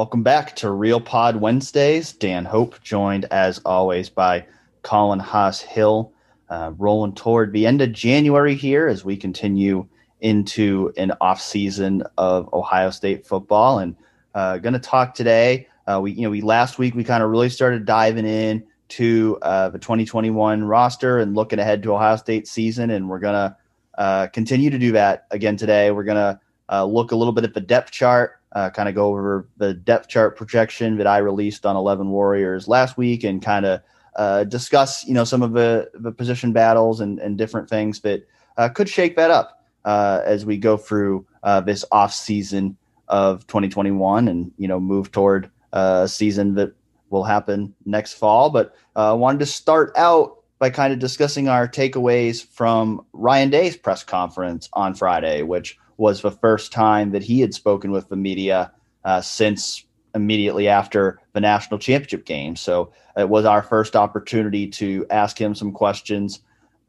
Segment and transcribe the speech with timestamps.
[0.00, 2.14] Welcome back to Real Pod Wednesdays.
[2.14, 4.46] Dan Hope, joined as always by
[4.80, 6.10] Colin Hass-Hill,
[6.48, 9.86] uh, rolling toward the end of January here as we continue
[10.22, 13.94] into an off season of Ohio State football, and
[14.34, 15.68] uh, going to talk today.
[15.86, 19.38] Uh, we, you know, we last week we kind of really started diving in to
[19.42, 23.54] uh, the 2021 roster and looking ahead to Ohio State season, and we're gonna
[23.98, 25.90] uh, continue to do that again today.
[25.90, 29.06] We're gonna uh, look a little bit at the depth chart uh, kind of go
[29.06, 33.64] over the depth chart projection that I released on 11 Warriors last week and kind
[33.64, 33.80] of
[34.16, 38.26] uh, discuss, you know, some of the, the position battles and, and different things that
[38.56, 42.76] uh, could shake that up uh, as we go through uh, this off season
[43.08, 46.72] of 2021 and, you know, move toward uh, a season that
[47.10, 48.50] will happen next fall.
[48.50, 53.76] But I wanted to start out by kind of discussing our takeaways from Ryan Day's
[53.76, 58.16] press conference on Friday, which was the first time that he had spoken with the
[58.16, 58.72] media
[59.04, 59.84] uh, since
[60.14, 62.56] immediately after the national championship game.
[62.56, 66.40] So it was our first opportunity to ask him some questions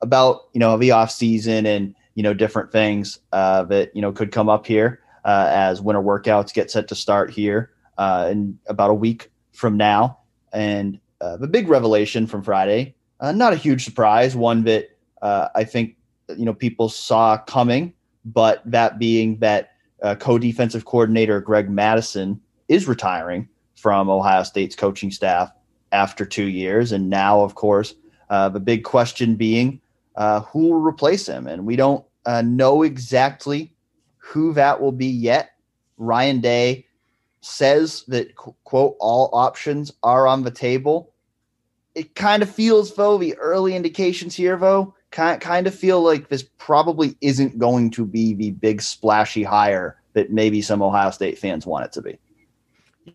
[0.01, 4.13] about you know the off season and you know different things uh, that you know
[4.13, 8.57] could come up here uh, as winter workouts get set to start here uh, in
[8.67, 10.19] about a week from now.
[10.53, 14.89] And uh, the big revelation from Friday, uh, not a huge surprise, one that
[15.21, 15.97] uh, I think
[16.29, 17.93] you know people saw coming
[18.25, 25.11] but that being that uh, co-defensive coordinator Greg Mattison is retiring from Ohio State's coaching
[25.11, 25.51] staff
[25.91, 27.95] after two years, and now, of course,
[28.29, 29.81] uh, the big question being
[30.15, 33.73] uh, who will replace him, and we don't uh, know exactly
[34.17, 35.51] who that will be yet.
[35.97, 36.85] Ryan Day
[37.41, 41.13] says that quote all options are on the table.
[41.95, 46.29] It kind of feels though the early indications here though kind kind of feel like
[46.29, 51.37] this probably isn't going to be the big splashy hire that maybe some Ohio State
[51.37, 52.17] fans want it to be.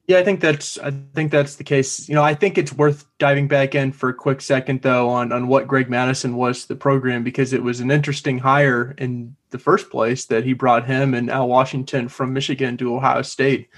[0.08, 2.08] Yeah, I think that's I think that's the case.
[2.08, 5.32] You know, I think it's worth diving back in for a quick second though on
[5.32, 9.36] on what Greg Mattison was to the program because it was an interesting hire in
[9.50, 13.68] the first place that he brought him and Al Washington from Michigan to Ohio State.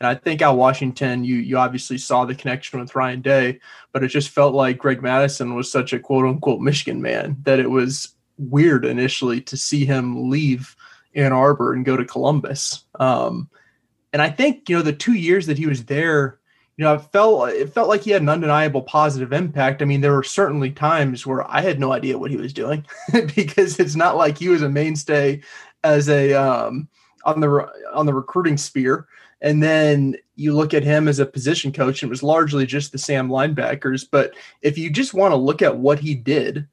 [0.00, 3.60] And I think at Washington, you you obviously saw the connection with Ryan Day,
[3.92, 7.60] but it just felt like Greg Mattison was such a quote unquote Michigan man that
[7.60, 10.74] it was weird initially to see him leave
[11.14, 12.84] Ann Arbor and go to Columbus.
[12.98, 13.50] Um,
[14.12, 16.40] and I think you know the two years that he was there,
[16.78, 19.82] you know, it felt it felt like he had an undeniable positive impact.
[19.82, 22.86] I mean, there were certainly times where I had no idea what he was doing
[23.36, 25.42] because it's not like he was a mainstay
[25.84, 26.88] as a um,
[27.26, 29.06] on the on the recruiting sphere.
[29.42, 32.92] And then you look at him as a position coach, and it was largely just
[32.92, 34.06] the Sam linebackers.
[34.10, 36.66] But if you just want to look at what he did,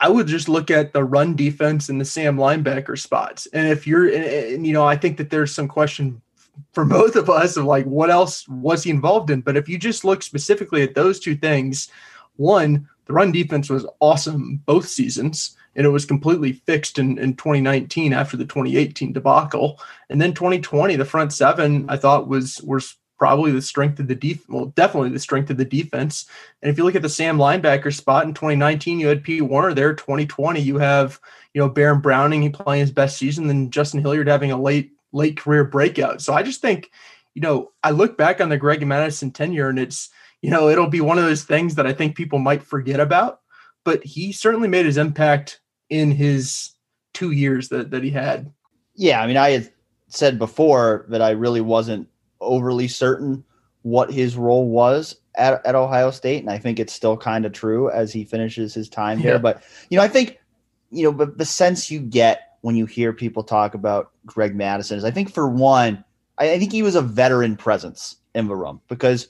[0.00, 3.46] I would just look at the run defense and the Sam linebacker spots.
[3.52, 6.20] And if you're, and, you know, I think that there's some question
[6.72, 9.40] for both of us of like, what else was he involved in?
[9.40, 11.88] But if you just look specifically at those two things,
[12.36, 17.34] one, the run defense was awesome both seasons and it was completely fixed in, in
[17.34, 19.80] 2019 after the 2018 debacle.
[20.10, 24.14] And then 2020, the front seven I thought was was probably the strength of the
[24.14, 26.26] def well, definitely the strength of the defense.
[26.62, 29.74] And if you look at the Sam linebacker spot in 2019, you had Pete Werner
[29.74, 29.94] there.
[29.94, 31.20] 2020, you have
[31.52, 34.92] you know Baron Browning he playing his best season, then Justin Hilliard having a late
[35.12, 36.20] late career breakout.
[36.22, 36.90] So I just think,
[37.34, 40.88] you know, I look back on the Greg Mattison tenure, and it's you know it'll
[40.88, 43.40] be one of those things that I think people might forget about.
[43.88, 46.72] But he certainly made his impact in his
[47.14, 48.52] two years that, that he had.
[48.94, 49.72] Yeah, I mean, I had
[50.08, 52.06] said before that I really wasn't
[52.38, 53.42] overly certain
[53.80, 57.54] what his role was at, at Ohio State, and I think it's still kind of
[57.54, 59.38] true as he finishes his time yeah.
[59.38, 60.38] But you know, I think
[60.90, 64.98] you know, but the sense you get when you hear people talk about Greg Mattison
[64.98, 66.04] is, I think for one,
[66.36, 69.28] I, I think he was a veteran presence in the room because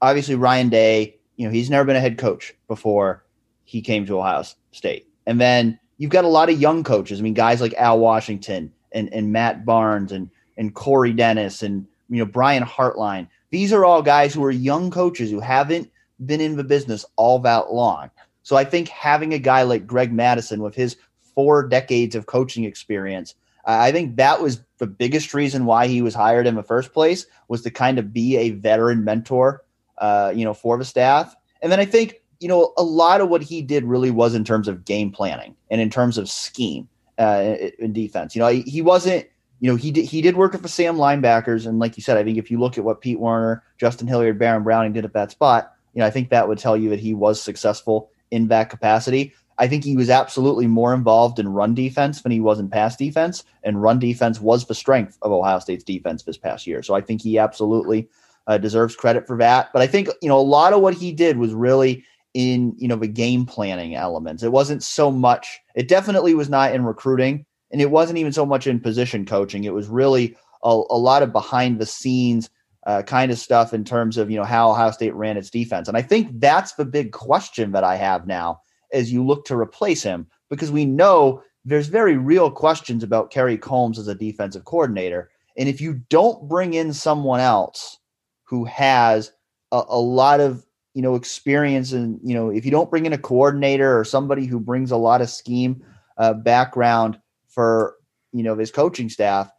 [0.00, 3.24] obviously Ryan Day, you know, he's never been a head coach before
[3.66, 4.42] he came to Ohio
[4.72, 7.20] State, and then you've got a lot of young coaches.
[7.20, 11.86] I mean, guys like Al Washington and, and Matt Barnes and, and Corey Dennis and,
[12.08, 13.28] you know, Brian Hartline.
[13.50, 15.90] These are all guys who are young coaches who haven't
[16.24, 18.10] been in the business all that long.
[18.42, 20.96] So I think having a guy like Greg Mattison with his
[21.34, 23.34] four decades of coaching experience,
[23.64, 27.26] I think that was the biggest reason why he was hired in the first place
[27.48, 29.64] was to kind of be a veteran mentor,
[29.98, 31.34] uh, you know, for the staff.
[31.62, 34.44] And then I think you know, a lot of what he did really was in
[34.44, 36.88] terms of game planning and in terms of scheme
[37.18, 38.34] uh, in defense.
[38.34, 39.26] You know, he, wasn't.
[39.60, 42.18] You know, he did he did work with the Sam linebackers, and like you said,
[42.18, 45.14] I think if you look at what Pete Werner, Justin Hilliard, Baron Browning did at
[45.14, 48.48] that spot, you know, I think that would tell you that he was successful in
[48.48, 49.32] that capacity.
[49.56, 52.96] I think he was absolutely more involved in run defense than he was in pass
[52.96, 56.82] defense, and run defense was the strength of Ohio State's defense this past year.
[56.82, 58.10] So I think he absolutely
[58.46, 59.72] uh, deserves credit for that.
[59.72, 62.04] But I think you know a lot of what he did was really
[62.36, 64.42] in you know the game planning elements.
[64.42, 65.58] It wasn't so much.
[65.74, 69.64] It definitely was not in recruiting, and it wasn't even so much in position coaching.
[69.64, 72.50] It was really a, a lot of behind the scenes
[72.86, 75.88] uh, kind of stuff in terms of you know how Ohio State ran its defense.
[75.88, 78.60] And I think that's the big question that I have now
[78.92, 83.56] as you look to replace him, because we know there's very real questions about Kerry
[83.56, 85.30] Coombs as a defensive coordinator.
[85.56, 87.98] And if you don't bring in someone else
[88.44, 89.32] who has
[89.72, 90.65] a, a lot of
[90.96, 94.46] you know experience and you know if you don't bring in a coordinator or somebody
[94.46, 95.84] who brings a lot of scheme
[96.16, 97.96] uh, background for
[98.32, 99.50] you know his coaching staff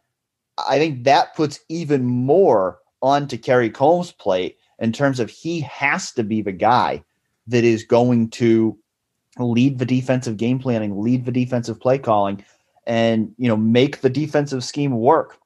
[0.68, 6.12] i think that puts even more onto Kerry Coombs' plate in terms of he has
[6.12, 7.02] to be the guy
[7.46, 8.76] that is going to
[9.38, 12.44] lead the defensive game planning, lead the defensive play calling,
[12.86, 15.38] and you know make the defensive scheme work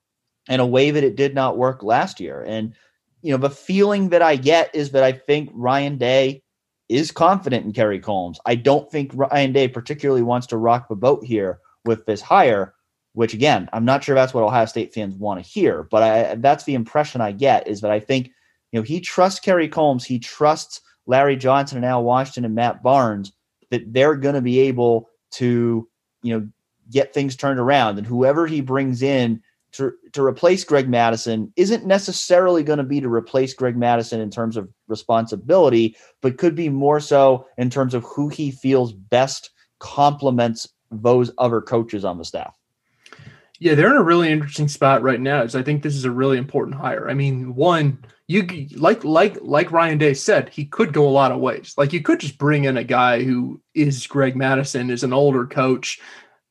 [0.48, 2.42] in a way that it did not work last year.
[2.42, 2.74] And
[3.22, 6.42] you know the feeling that I get is that I think Ryan Day
[6.88, 8.38] is confident in Kerry Coombs.
[8.44, 12.74] I don't think Ryan Day particularly wants to rock the boat here with this hire,
[13.14, 16.34] which again, I'm not sure that's what Ohio State fans want to hear, but I,
[16.34, 18.30] that's the impression I get is that I think
[18.72, 22.82] you know he trusts Kerry Coombs, he trusts Larry Johnson and Al Washington and Matt
[22.82, 23.32] Barnes
[23.70, 25.88] that they're going to be able to,
[26.22, 26.48] you know,
[26.90, 27.98] get things turned around.
[27.98, 29.42] And whoever he brings in
[29.72, 34.30] to, to replace Greg Mattison isn't necessarily going to be to replace Greg Mattison in
[34.30, 39.50] terms of responsibility, but could be more so in terms of who he feels best
[39.78, 42.56] complements those other coaches on the staff.
[43.58, 45.42] Yeah, they're in a really interesting spot right now.
[45.42, 47.08] Is I think this is a really important hire.
[47.08, 51.30] I mean, one, you like like like Ryan Day said, he could go a lot
[51.30, 51.74] of ways.
[51.76, 55.46] Like you could just bring in a guy who is Greg Mattison, is an older
[55.46, 56.00] coach.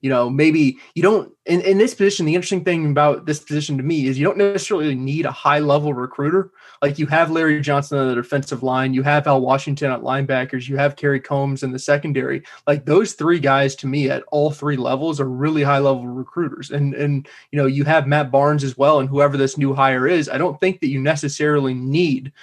[0.01, 2.25] You know, maybe you don't in, in this position.
[2.25, 5.59] The interesting thing about this position to me is you don't necessarily need a high
[5.59, 6.51] level recruiter.
[6.81, 10.67] Like you have Larry Johnson on the defensive line, you have Al Washington at linebackers,
[10.67, 12.41] you have Kerry Coombs in the secondary.
[12.65, 16.71] Like those three guys to me at all three levels are really high level recruiters.
[16.71, 20.07] And and you know, you have Matt Barnes as well and whoever this new hire
[20.07, 20.29] is.
[20.29, 22.33] I don't think that you necessarily need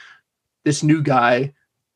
[0.64, 1.52] this new guy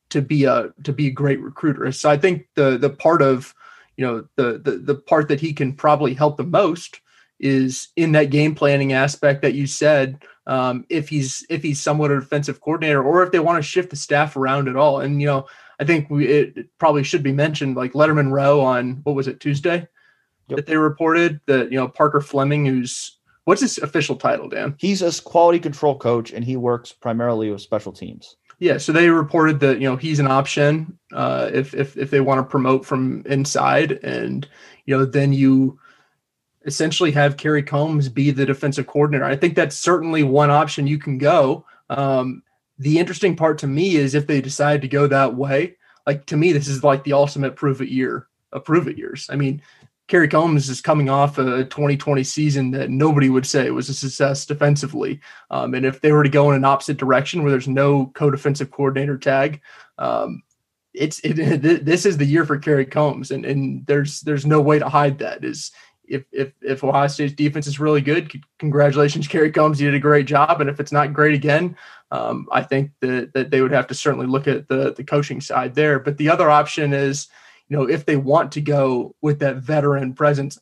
[0.09, 1.91] to be a to be a great recruiter.
[1.91, 3.53] So I think the the part of
[3.97, 7.01] you know the the the part that he can probably help the most
[7.39, 12.11] is in that game planning aspect that you said um, if he's if he's somewhat
[12.11, 14.99] a defensive coordinator or if they want to shift the staff around at all.
[14.99, 15.47] And you know,
[15.79, 19.39] I think we it probably should be mentioned like Lettermen Row on what was it
[19.39, 19.87] Tuesday
[20.47, 20.57] yep.
[20.57, 24.75] that they reported that you know Parker Fleming, who's what's his official title, Dan?
[24.77, 28.35] He's a quality control coach and he works primarily with special teams.
[28.63, 32.21] Yeah, so they reported that you know he's an option uh, if if if they
[32.21, 34.47] want to promote from inside, and
[34.85, 35.77] you know then you
[36.65, 39.25] essentially have Kerry Coombs be the defensive coordinator.
[39.25, 41.65] I think that's certainly one option you can go.
[41.89, 42.41] Um,
[42.79, 45.75] the interesting part to me is if they decide to go that way.
[46.07, 48.29] Like to me, this is like the ultimate prove it year
[48.63, 49.27] prove it years.
[49.29, 49.61] I mean,
[50.07, 54.45] Kerry Coombs is coming off a 2020 season that nobody would say was a success
[54.45, 55.21] defensively.
[55.49, 58.69] Um, and if they were to go in an opposite direction where there's no co-defensive
[58.69, 59.61] coordinator tag,
[59.97, 60.43] um,
[60.93, 61.35] it's it,
[61.85, 65.19] this is the year for Kerry Coombs, and and there's there's no way to hide
[65.19, 65.43] that.
[65.43, 65.71] Is
[66.05, 70.01] if if if Ohio State's defense is really good, congratulations, Kerry Coombs, you did a
[70.01, 70.61] great job.
[70.61, 71.77] And if it's not great again,
[72.11, 75.41] um, I think that that they would have to certainly look at the the coaching
[75.41, 75.99] side there.
[75.99, 77.27] But the other option is,
[77.73, 80.59] you know, if they want to go with that veteran presence.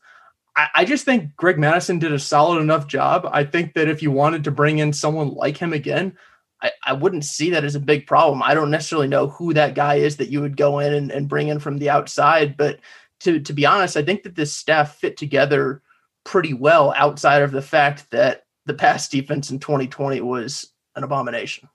[0.55, 3.27] I, I just think Greg Mattison did a solid enough job.
[3.33, 6.17] I think that if you wanted to bring in someone like him again,
[6.61, 8.41] I, I wouldn't see that as a big problem.
[8.41, 11.27] I don't necessarily know who that guy is that you would go in and, and
[11.27, 12.79] bring in from the outside, but
[13.21, 15.81] to to be honest, I think that this staff fit together
[16.23, 21.67] pretty well outside of the fact that the pass defense in 2020 was an abomination.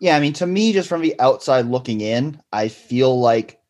[0.00, 3.61] Yeah, I mean, to me, just from the outside looking in, I feel like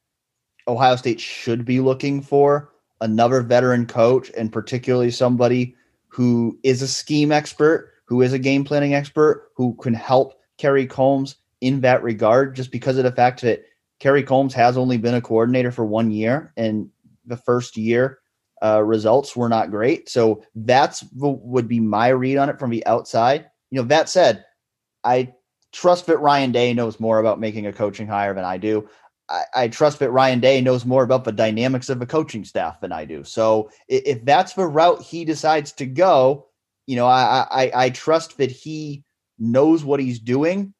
[0.68, 5.74] Ohio State should be looking for another veteran coach and particularly somebody
[6.08, 10.86] who is a scheme expert, who is a game planning expert, who can help Kerry
[10.86, 13.64] Coombs in that regard, just because of the fact that
[13.98, 16.90] Kerry Coombs has only been a coordinator for one year and
[17.24, 18.18] the first year
[18.62, 20.08] uh, results were not great.
[20.08, 23.50] So that's would be my read on it from the outside.
[23.70, 24.44] You know, that said,
[25.02, 25.32] I
[25.72, 28.88] trust that Ryan Day knows more about making a coaching hire than I do.
[29.32, 32.80] I, I trust that Ryan Day knows more about the dynamics of a coaching staff
[32.80, 33.24] than I do.
[33.24, 36.46] So if, if that's the route he decides to go,
[36.86, 39.04] you know, I, I I trust that he
[39.38, 40.74] knows what he's doing.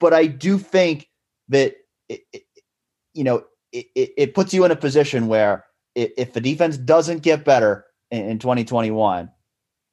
[0.00, 1.08] But I do think
[1.50, 1.74] that
[2.08, 2.42] it, it,
[3.12, 7.44] you know it, it puts you in a position where if, the defense doesn't get
[7.44, 9.30] better in, in 2021,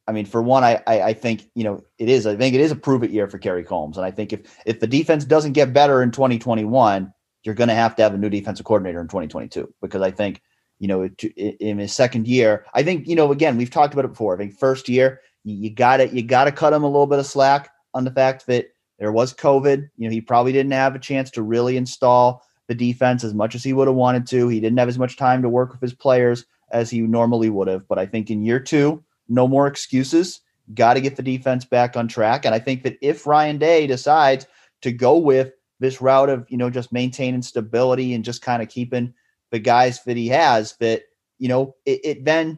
[0.07, 2.27] I mean, for one, I, I, I think you know it is.
[2.27, 4.41] I think it is a prove it year for Kerry Coombs, and I think if
[4.65, 7.11] if the defense doesn't get better in 2021,
[7.45, 10.41] you're going to have to have a new defensive coordinator in 2022 because I think
[10.79, 11.07] you know
[11.39, 14.33] in his second year, I think you know again we've talked about it before.
[14.33, 17.19] I think first year you got to you got to cut him a little bit
[17.19, 18.67] of slack on the fact that
[18.99, 19.89] there was COVID.
[19.97, 23.53] You know, he probably didn't have a chance to really install the defense as much
[23.53, 24.47] as he would have wanted to.
[24.47, 27.67] He didn't have as much time to work with his players as he normally would
[27.67, 27.87] have.
[27.87, 30.41] But I think in year two, no more excuses.
[30.73, 32.43] Got to get the defense back on track.
[32.43, 34.47] And I think that if Ryan Day decides
[34.81, 38.69] to go with this route of, you know, just maintaining stability and just kind of
[38.69, 39.13] keeping
[39.51, 41.03] the guys that he has, that,
[41.37, 42.57] you know, it, it then,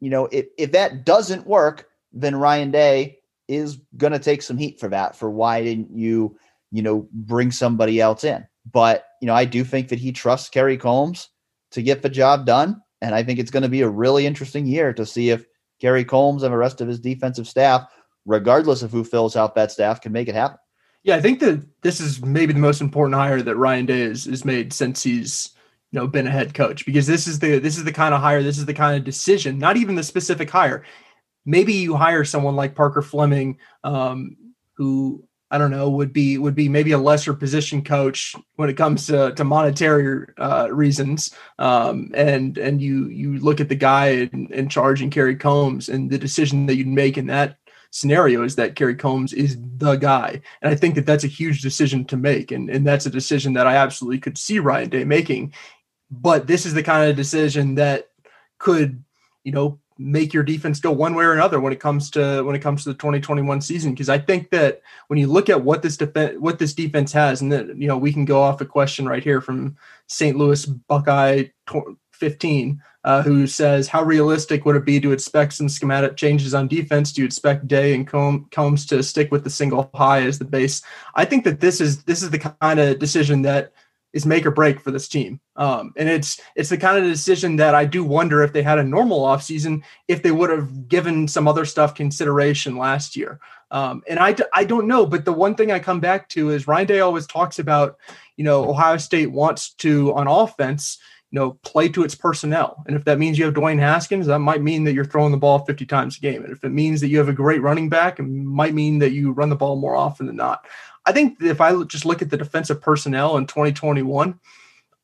[0.00, 4.58] you know, if, if that doesn't work, then Ryan Day is going to take some
[4.58, 6.36] heat for that, for why didn't you,
[6.70, 8.46] you know, bring somebody else in.
[8.70, 11.28] But, you know, I do think that he trusts Kerry Coombs
[11.72, 12.80] to get the job done.
[13.00, 15.44] And I think it's going to be a really interesting year to see if
[15.80, 17.86] Kerry Coombs and the rest of his defensive staff,
[18.24, 20.58] regardless of who fills out that staff, can make it happen.
[21.06, 24.24] Yeah, I think that this is maybe the most important hire that Ryan Day has,
[24.24, 25.50] has made since he's
[25.92, 28.20] you know been a head coach because this is the this is the kind of
[28.20, 30.84] hire, this is the kind of decision, not even the specific hire.
[31.44, 34.36] Maybe you hire someone like Parker Fleming, um,
[34.74, 35.22] who
[35.52, 39.06] I don't know, would be would be maybe a lesser position coach when it comes
[39.06, 41.32] to, to monetary uh, reasons.
[41.60, 45.88] Um, and and you you look at the guy in, in charge and Kerry Coombs
[45.88, 47.58] and the decision that you'd make in that
[47.96, 50.42] scenario is that Kerry Coombs is the guy.
[50.60, 53.54] And I think that that's a huge decision to make, and and that's a decision
[53.54, 55.54] that I absolutely could see Ryan Day making.
[56.10, 58.10] But this is the kind of decision that
[58.58, 59.02] could,
[59.44, 62.54] you know, make your defense go one way or another when it comes to when
[62.54, 65.80] it comes to the 2021 season because I think that when you look at what
[65.80, 68.66] this defense what this defense has and that you know we can go off a
[68.66, 69.74] question right here from
[70.06, 70.36] St.
[70.36, 71.44] Louis Buckeye
[72.12, 76.68] 15 uh, who says how realistic would it be to expect some schematic changes on
[76.68, 80.44] defense do you expect Day and Coombs to stick with the single high as the
[80.44, 80.82] base
[81.14, 83.72] I think that this is this is the kind of decision that
[84.16, 85.38] is make or break for this team.
[85.56, 88.78] Um, and it's it's the kind of decision that I do wonder if they had
[88.78, 93.38] a normal offseason, if they would have given some other stuff consideration last year.
[93.70, 96.66] Um, and I, I don't know, but the one thing I come back to is
[96.66, 97.98] Ryan Day always talks about,
[98.36, 100.98] you know, Ohio State wants to on offense,
[101.30, 102.84] you know, play to its personnel.
[102.86, 105.38] And if that means you have Dwayne Haskins, that might mean that you're throwing the
[105.38, 106.44] ball 50 times a game.
[106.44, 109.12] And if it means that you have a great running back, it might mean that
[109.12, 110.66] you run the ball more often than not.
[111.04, 114.38] I think if I just look at the defensive personnel in 2021,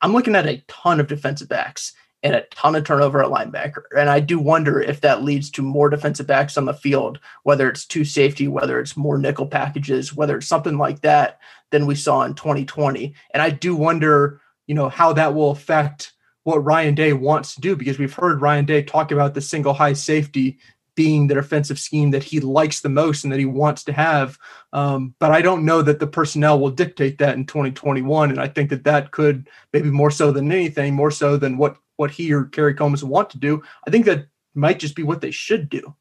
[0.00, 1.92] I'm looking at a ton of defensive backs
[2.24, 3.82] and a ton of turnover at linebacker.
[3.96, 7.68] And I do wonder if that leads to more defensive backs on the field, whether
[7.68, 11.94] it's two safety, whether it's more nickel packages, whether it's something like that than we
[11.94, 13.14] saw in 2020.
[13.32, 16.11] And I do wonder, you know, how that will affect
[16.44, 19.74] what Ryan Day wants to do because we've heard Ryan Day talk about the single
[19.74, 20.58] high safety
[20.94, 24.38] being the defensive scheme that he likes the most and that he wants to have.
[24.72, 28.30] Um, but I don't know that the personnel will dictate that in 2021.
[28.30, 31.76] And I think that that could maybe more so than anything, more so than what
[31.96, 33.62] what he or Kerry Coombs want to do.
[33.86, 35.94] I think that might just be what they should do.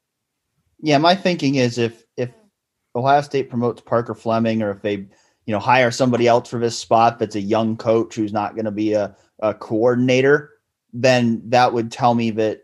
[0.80, 2.30] Yeah, my thinking is if if
[2.94, 4.94] Ohio State promotes Parker Fleming, or if they
[5.46, 8.64] you know hire somebody else for this spot that's a young coach who's not going
[8.64, 10.50] to be a, a coordinator,
[10.92, 12.60] then that would tell me that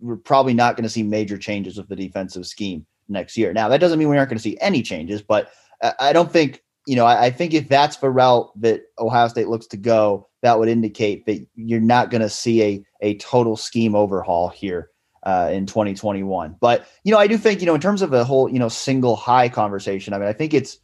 [0.00, 3.52] we're probably not going to see major changes with the defensive scheme next year.
[3.52, 5.50] Now, that doesn't mean we aren't going to see any changes, but
[5.98, 9.66] I don't think, you know, I, think if that's the route that Ohio State looks
[9.68, 13.94] to go, that would indicate that you're not going to see a, a total scheme
[13.94, 14.90] overhaul here
[15.24, 16.56] uh, in 2021.
[16.60, 18.68] But, you know, I do think, you know, in terms of the whole, you know,
[18.68, 20.78] single high conversation, I mean, I think it's,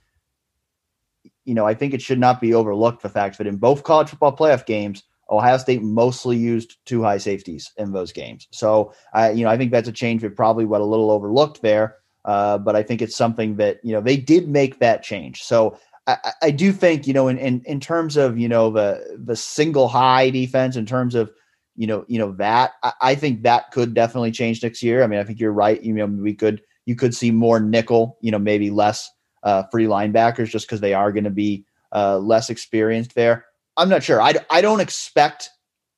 [1.45, 4.09] you know, I think it should not be overlooked the fact that in both college
[4.09, 8.47] football playoff games, Ohio State mostly used two high safeties in those games.
[8.51, 11.63] So I, you know, I think that's a change that probably what a little overlooked
[11.63, 11.97] there.
[12.25, 15.43] Uh, but I think it's something that you know they did make that change.
[15.43, 19.19] So I, I do think you know in, in in terms of you know the
[19.23, 21.31] the single high defense in terms of
[21.77, 25.03] you know you know that I, I think that could definitely change next year.
[25.03, 25.83] I mean I think you're right.
[25.83, 28.17] You know we could you could see more nickel.
[28.23, 29.11] You know maybe less
[29.45, 33.47] uh, free linebackers just because they are going to be uh, less experienced there.
[33.77, 34.21] I'm not sure.
[34.21, 35.51] I, I don't expect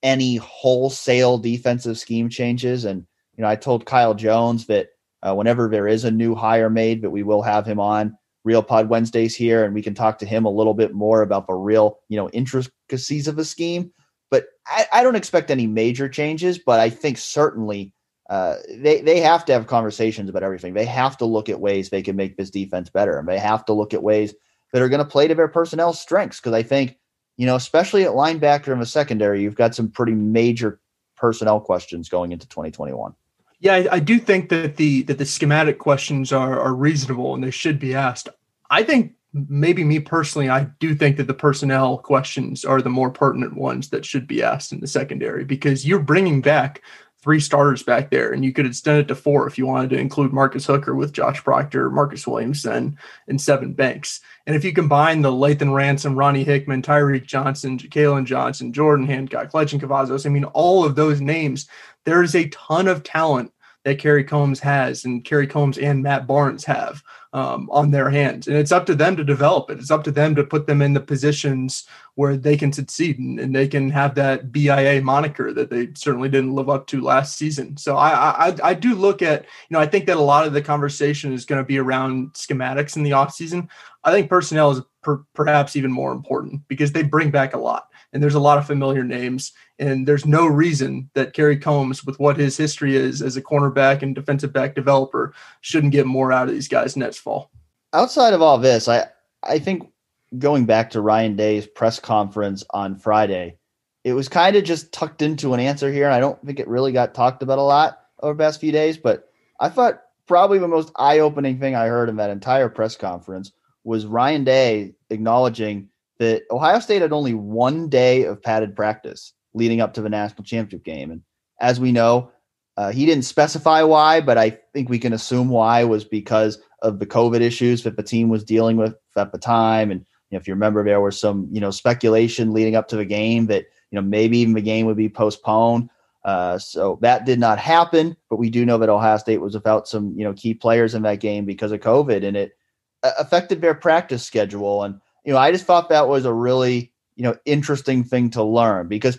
[0.02, 2.84] any wholesale defensive scheme changes.
[2.84, 4.88] And, you know, I told Kyle Jones that
[5.22, 8.62] uh, whenever there is a new hire made, that we will have him on Real
[8.62, 11.54] Pod Wednesdays here and we can talk to him a little bit more about the
[11.54, 13.90] real, you know, intricacies of a scheme.
[14.30, 17.92] But I, I don't expect any major changes, but I think certainly
[18.28, 20.74] uh, they, they have to have conversations about everything.
[20.74, 23.18] They have to look at ways they can make this defense better.
[23.18, 24.34] And they have to look at ways
[24.72, 26.40] that are going to play to their personnel strengths.
[26.40, 26.98] Because I think–
[27.36, 30.80] you know, especially at linebacker in the secondary, you've got some pretty major
[31.16, 33.14] personnel questions going into 2021.
[33.60, 37.42] Yeah, I, I, do think that the that the schematic questions are are reasonable and
[37.42, 38.28] they should be asked.
[38.68, 43.10] I think maybe me personally, I do think that the personnel questions are the more
[43.10, 46.82] pertinent ones that should be asked in the secondary because you're bringing back
[47.26, 49.98] three starters back there, and you could extend it to four if you wanted to
[49.98, 54.20] include Marcus Hooker with Josh Proctor, Marcus Williamson, and Sevyn Banks.
[54.46, 59.52] And if you combine the Lathan Ransom, Ronnie Hickman, Tyreke Johnson, Jakailin Johnson, Jordan Hancock,
[59.52, 61.66] Lejond Cavazos, I mean, all of those names,
[62.04, 63.52] there is a ton of talent
[63.86, 68.48] that Kerry Coombs has and Kerry Coombs and Matt Barnes have um, on their hands.
[68.48, 69.78] And it's up to them to develop it.
[69.78, 73.38] It's up to them to put them in the positions where they can succeed and,
[73.38, 77.38] and they can have that BIA moniker that they certainly didn't live up to last
[77.38, 77.76] season.
[77.76, 80.52] So I, I, I do look at, you know, I think that a lot of
[80.52, 83.68] the conversation is going to be around schematics in the offseason.
[84.02, 87.88] I think personnel is per, perhaps even more important because they bring back a lot
[88.16, 89.52] and there's a lot of familiar names.
[89.78, 94.00] And there's no reason that Kerry Coombs, with what his history is as a cornerback
[94.00, 97.50] and defensive back developer, shouldn't get more out of these guys next fall.
[97.92, 99.04] Outside of all this, I
[99.42, 99.92] I think
[100.38, 103.58] going back to Ryan Day's press conference on Friday,
[104.02, 106.06] it was kind of just tucked into an answer here.
[106.06, 108.72] And I don't think it really got talked about a lot over the past few
[108.72, 109.28] days, but
[109.60, 113.52] I thought probably the most eye-opening thing I heard in that entire press conference
[113.84, 119.80] was Ryan Day acknowledging that Ohio State had only one day of padded practice leading
[119.80, 121.10] up to the national championship game.
[121.10, 121.22] And
[121.60, 122.30] as we know,
[122.76, 126.98] uh, he didn't specify why, but I think we can assume why was because of
[126.98, 129.90] the COVID issues that the team was dealing with at the time.
[129.90, 132.96] And you know, if you remember, there was some you know speculation leading up to
[132.96, 135.88] the game that you know maybe even the game would be postponed.
[136.24, 139.88] Uh, so that did not happen, but we do know that Ohio State was without
[139.88, 142.58] some you know key players in that game because of COVID, and it
[143.02, 144.82] uh, affected their practice schedule.
[144.82, 148.44] And you know, I just thought that was a really, you know, interesting thing to
[148.44, 149.18] learn because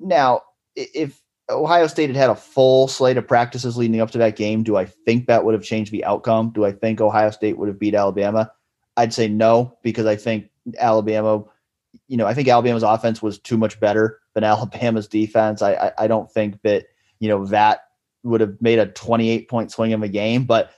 [0.00, 0.42] now
[0.74, 4.64] if Ohio State had had a full slate of practices leading up to that game,
[4.64, 6.50] do I think that would have changed the outcome?
[6.50, 8.50] Do I think Ohio State would have beat Alabama?
[8.96, 11.44] I'd say no because I think Alabama,
[12.08, 15.62] you know, I think Alabama's offense was too much better than Alabama's defense.
[15.62, 16.86] I I, I don't think that
[17.20, 17.82] you know that
[18.24, 20.72] would have made a 28 point swing in the game, but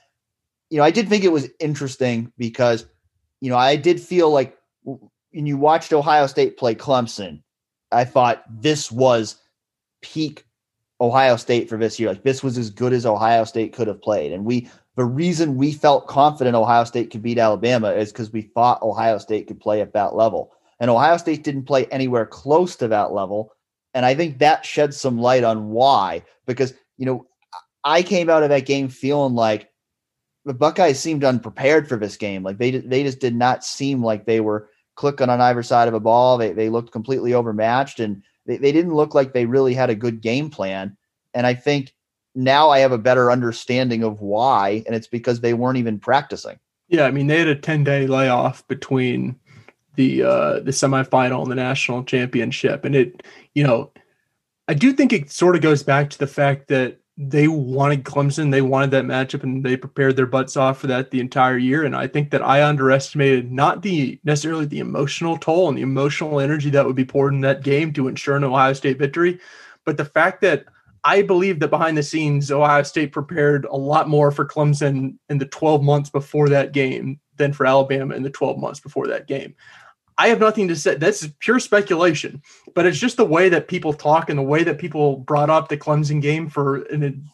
[0.69, 2.87] you know, I did think it was interesting because
[3.41, 7.43] you know, I did feel like when you watched Ohio State play Clemson,
[7.93, 9.37] I thought this was
[10.03, 10.45] peak
[11.01, 12.11] Ohio State for this year.
[12.11, 14.33] Like this was as good as Ohio State could have played.
[14.33, 18.43] And we the reason we felt confident Ohio State could beat Alabama is because we
[18.43, 20.53] thought Ohio State could play at that level.
[20.79, 23.53] And Ohio State didn't play anywhere close to that level.
[23.95, 26.23] And I think that sheds some light on why.
[26.47, 27.27] Because, you know,
[27.85, 29.70] I came out of that game feeling like
[30.45, 32.43] the Buckeyes seemed unprepared for this game.
[32.43, 35.95] Like they they just did not seem like they were clicking on either side of
[35.95, 36.39] a ball.
[36.39, 39.95] They they looked completely overmatched and they, they didn't look like they really had a
[39.95, 40.97] good game plan.
[41.35, 41.95] And I think
[42.35, 46.59] now I have a better understanding of why, and it's because they weren't even practicing.
[46.89, 49.37] Yeah, I mean they had a 10 day layoff between
[49.97, 52.85] the uh the semifinal and the national championship.
[52.85, 53.23] And it,
[53.55, 53.93] you know,
[54.69, 58.51] I do think it sort of goes back to the fact that they wanted Clemson.
[58.51, 61.85] They wanted that matchup and they prepared their butts off for that the entire year.
[61.85, 66.41] And I think that I underestimated not the necessarily the emotional toll and the emotional
[66.41, 69.39] energy that would be poured in that game to ensure an Ohio State victory,
[69.85, 70.65] but the fact that
[71.05, 75.37] I believe that behind the scenes, Ohio State prepared a lot more for Clemson in
[75.37, 79.27] the 12 months before that game than for Alabama in the 12 months before that
[79.27, 79.55] game.
[80.21, 80.97] I have nothing to say.
[80.97, 82.43] That's pure speculation,
[82.75, 85.69] but it's just the way that people talk and the way that people brought up
[85.69, 87.27] the Clemson game for an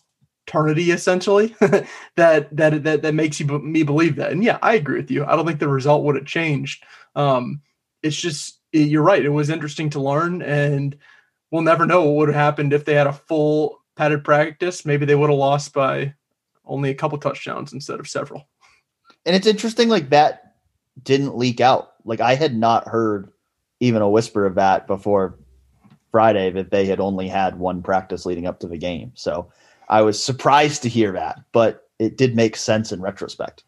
[0.47, 1.57] eternity, essentially.
[1.61, 4.31] that that that that makes you me believe that.
[4.31, 5.25] And yeah, I agree with you.
[5.25, 6.85] I don't think the result would have changed.
[7.17, 7.61] Um,
[8.05, 9.25] it's just you're right.
[9.25, 10.97] It was interesting to learn, and
[11.51, 14.87] we'll never know what would have happened if they had a full padded practice.
[14.87, 16.15] Maybe they would have lost by
[16.65, 18.47] only a couple touchdowns instead of several.
[19.25, 20.55] And it's interesting, like that
[21.03, 23.31] didn't leak out like I had not heard
[23.81, 25.39] even a whisper of that before
[26.11, 29.13] Friday that they had only had one practice leading up to the game.
[29.15, 29.53] So
[29.89, 33.65] I was surprised to hear that, but it did make sense in retrospect.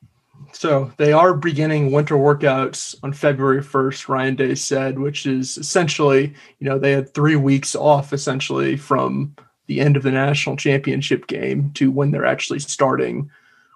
[0.53, 6.35] So they are beginning winter workouts on February 1st, Ryan Day said, which is essentially,
[6.59, 9.35] you know, they had three weeks off essentially from
[9.67, 13.31] the end of the national championship game to when they're actually starting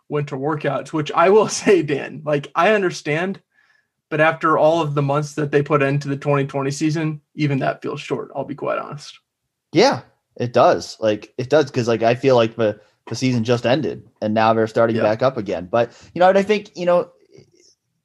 [0.09, 3.40] winter workouts, which I will say, Dan, like I understand
[4.12, 7.81] but after all of the months that they put into the 2020 season, even that
[7.81, 8.31] feels short.
[8.37, 9.18] I'll be quite honest.
[9.72, 10.03] Yeah,
[10.37, 10.98] it does.
[11.01, 14.53] Like it does because like I feel like the the season just ended and now
[14.53, 15.03] they're starting yeah.
[15.03, 15.66] back up again.
[15.72, 17.11] But you know, I think you know,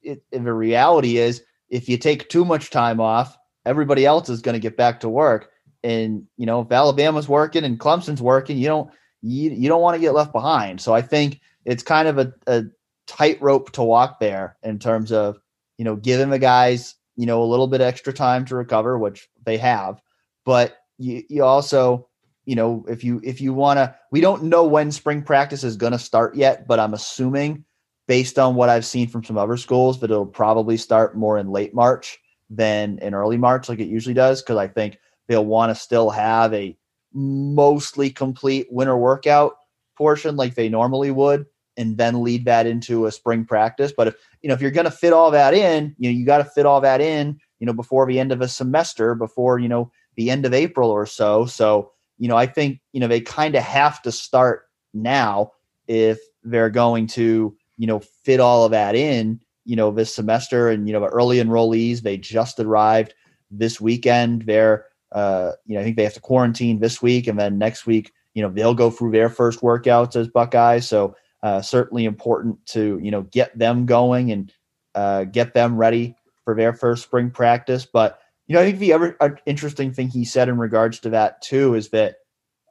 [0.00, 4.40] it, it, the reality is if you take too much time off, everybody else is
[4.40, 5.50] going to get back to work.
[5.84, 8.90] and you know if Alabama's working and Clemson's working, you don't
[9.20, 10.80] you, you don't want to get left behind.
[10.80, 12.64] So I think it's kind of a, a
[13.06, 15.38] tightrope to walk there in terms of
[15.78, 19.28] you know giving the guys you know a little bit extra time to recover, which
[19.44, 20.00] they have,
[20.44, 22.08] but you, you also
[22.48, 25.76] you know if you if you want to we don't know when spring practice is
[25.76, 27.62] going to start yet but i'm assuming
[28.06, 31.50] based on what i've seen from some other schools that it'll probably start more in
[31.50, 35.70] late march than in early march like it usually does because i think they'll want
[35.70, 36.74] to still have a
[37.12, 39.56] mostly complete winter workout
[39.94, 41.44] portion like they normally would
[41.78, 44.84] and then lead that into a spring practice but if you know if you're going
[44.84, 47.66] to fit all that in you know you got to fit all that in you
[47.66, 51.06] know before the end of a semester before you know the end of april or
[51.06, 55.50] so so you know i think you know they kind of have to start now
[55.86, 60.68] if they're going to you know fit all of that in you know this semester
[60.68, 63.14] and you know early enrollees they just arrived
[63.50, 67.38] this weekend they're uh, you know, I think they have to quarantine this week, and
[67.38, 70.88] then next week, you know, they'll go through their first workouts as Buckeyes.
[70.88, 74.52] So uh, certainly important to you know get them going and
[74.94, 77.86] uh, get them ready for their first spring practice.
[77.86, 81.10] But you know, I think the other uh, interesting thing he said in regards to
[81.10, 82.16] that too is that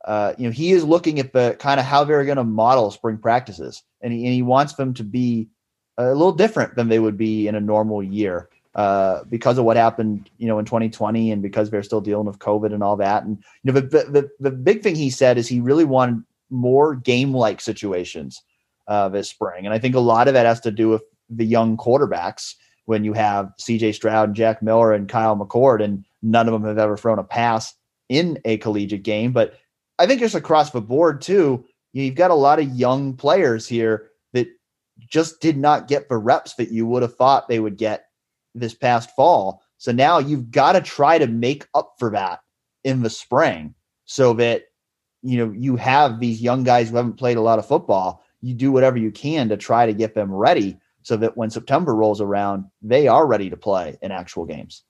[0.05, 2.91] uh, you know he is looking at the kind of how they're going to model
[2.91, 5.47] spring practices, and he, and he wants them to be
[5.97, 9.77] a little different than they would be in a normal year uh, because of what
[9.77, 13.23] happened, you know, in 2020, and because they're still dealing with COVID and all that.
[13.23, 16.95] And you know, the the, the big thing he said is he really wanted more
[16.95, 18.41] game-like situations
[18.87, 21.45] uh, this spring, and I think a lot of that has to do with the
[21.45, 22.55] young quarterbacks.
[22.85, 23.91] When you have C.J.
[23.91, 27.23] Stroud, and Jack Miller, and Kyle McCord, and none of them have ever thrown a
[27.23, 27.73] pass
[28.07, 29.59] in a collegiate game, but
[29.99, 34.09] I think just across the board too, you've got a lot of young players here
[34.33, 34.47] that
[35.09, 38.05] just did not get the reps that you would have thought they would get
[38.53, 39.61] this past fall.
[39.77, 42.41] So now you've got to try to make up for that
[42.83, 44.63] in the spring so that
[45.23, 48.23] you know you have these young guys who haven't played a lot of football.
[48.41, 51.95] You do whatever you can to try to get them ready so that when September
[51.95, 54.83] rolls around, they are ready to play in actual games.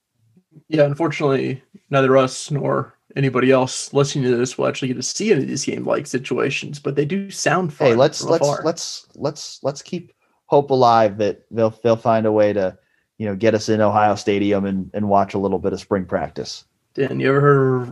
[0.68, 5.32] Yeah, unfortunately, neither us nor anybody else listening to this will actually get to see
[5.32, 7.88] any of these game like situations, but they do sound fun.
[7.88, 8.62] Hey, let's let's afar.
[8.64, 10.12] let's let's let's keep
[10.46, 12.76] hope alive that they'll they'll find a way to
[13.18, 16.06] you know, get us in Ohio Stadium and, and watch a little bit of spring
[16.06, 16.64] practice.
[16.94, 17.40] Dan, you ever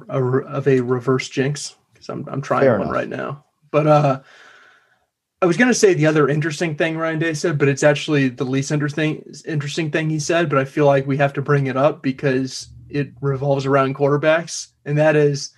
[0.08, 1.74] heard of a reverse jinx?
[1.92, 2.94] Because I'm I'm trying Fair one enough.
[2.94, 3.44] right now.
[3.70, 4.20] But uh,
[5.42, 8.28] I was going to say the other interesting thing Ryan Day said, but it's actually
[8.28, 10.48] the least interesting interesting thing he said.
[10.48, 14.68] But I feel like we have to bring it up because it revolves around quarterbacks,
[14.84, 15.50] and that is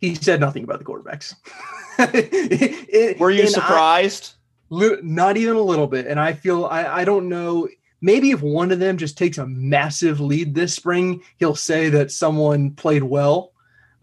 [0.00, 1.34] he said nothing about the quarterbacks.
[1.98, 4.34] it, Were you surprised?
[4.72, 6.06] I, not even a little bit.
[6.06, 7.68] And I feel I, I don't know
[8.00, 12.10] maybe if one of them just takes a massive lead this spring, he'll say that
[12.10, 13.52] someone played well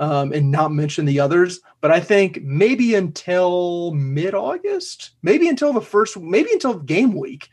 [0.03, 1.61] um, and not mention the others.
[1.79, 7.49] But I think maybe until mid August, maybe until the first, maybe until game week,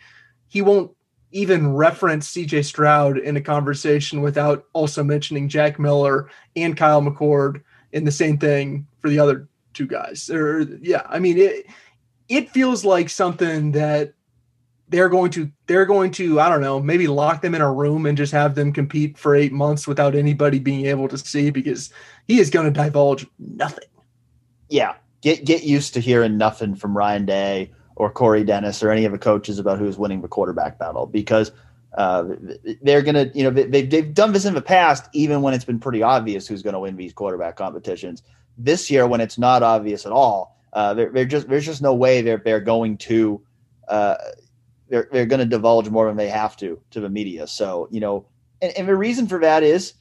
[0.48, 0.90] he won't
[1.30, 7.62] even reference CJ Stroud in a conversation without also mentioning Jack Miller and Kyle McCord
[7.92, 10.28] in the same thing for the other two guys.
[10.28, 11.66] Or yeah, I mean it
[12.28, 14.14] it feels like something that
[14.90, 18.06] they're going to they're going to I don't know maybe lock them in a room
[18.06, 21.90] and just have them compete for eight months without anybody being able to see because
[22.26, 23.88] he is going to divulge nothing.
[24.68, 29.04] Yeah, get get used to hearing nothing from Ryan Day or Corey Dennis or any
[29.04, 31.52] of the coaches about who's winning the quarterback battle because
[31.96, 32.24] uh,
[32.82, 35.64] they're going to you know they, they've done this in the past even when it's
[35.64, 38.22] been pretty obvious who's going to win these quarterback competitions.
[38.58, 41.94] This year when it's not obvious at all, uh, they're, they're just there's just no
[41.94, 43.40] way they're they're going to.
[43.86, 44.14] Uh,
[44.90, 47.46] they're they're going to divulge more than they have to to the media.
[47.46, 48.26] So you know,
[48.60, 49.94] and, and the reason for that is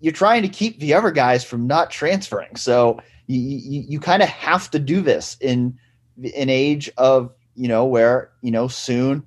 [0.00, 2.56] you're trying to keep the other guys from not transferring.
[2.56, 5.76] So you you, you kind of have to do this in
[6.16, 9.26] an age of you know where you know soon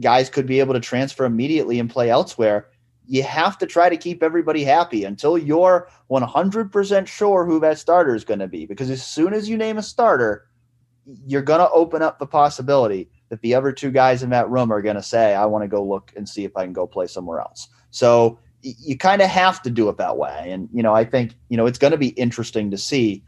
[0.00, 2.68] guys could be able to transfer immediately and play elsewhere.
[3.06, 8.14] You have to try to keep everybody happy until you're 100% sure who that starter
[8.14, 8.64] is going to be.
[8.64, 10.46] Because as soon as you name a starter,
[11.26, 14.70] you're going to open up the possibility that the other two guys in that room
[14.70, 16.86] are going to say, I want to go look and see if I can go
[16.86, 17.66] play somewhere else.
[17.90, 20.48] So you kind of have to do it that way.
[20.50, 23.24] And, you know, I think, you know, it's going to be interesting to see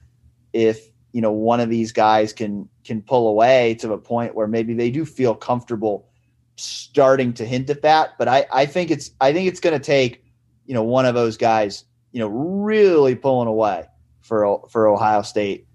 [0.52, 4.46] if, you know, one of these guys can, can pull away to a point where
[4.46, 6.06] maybe they do feel comfortable
[6.56, 8.10] starting to hint at that.
[8.18, 10.22] But I, I think it's, I think it's going to take,
[10.66, 13.86] you know, one of those guys, you know, really pulling away
[14.20, 15.66] for, for Ohio State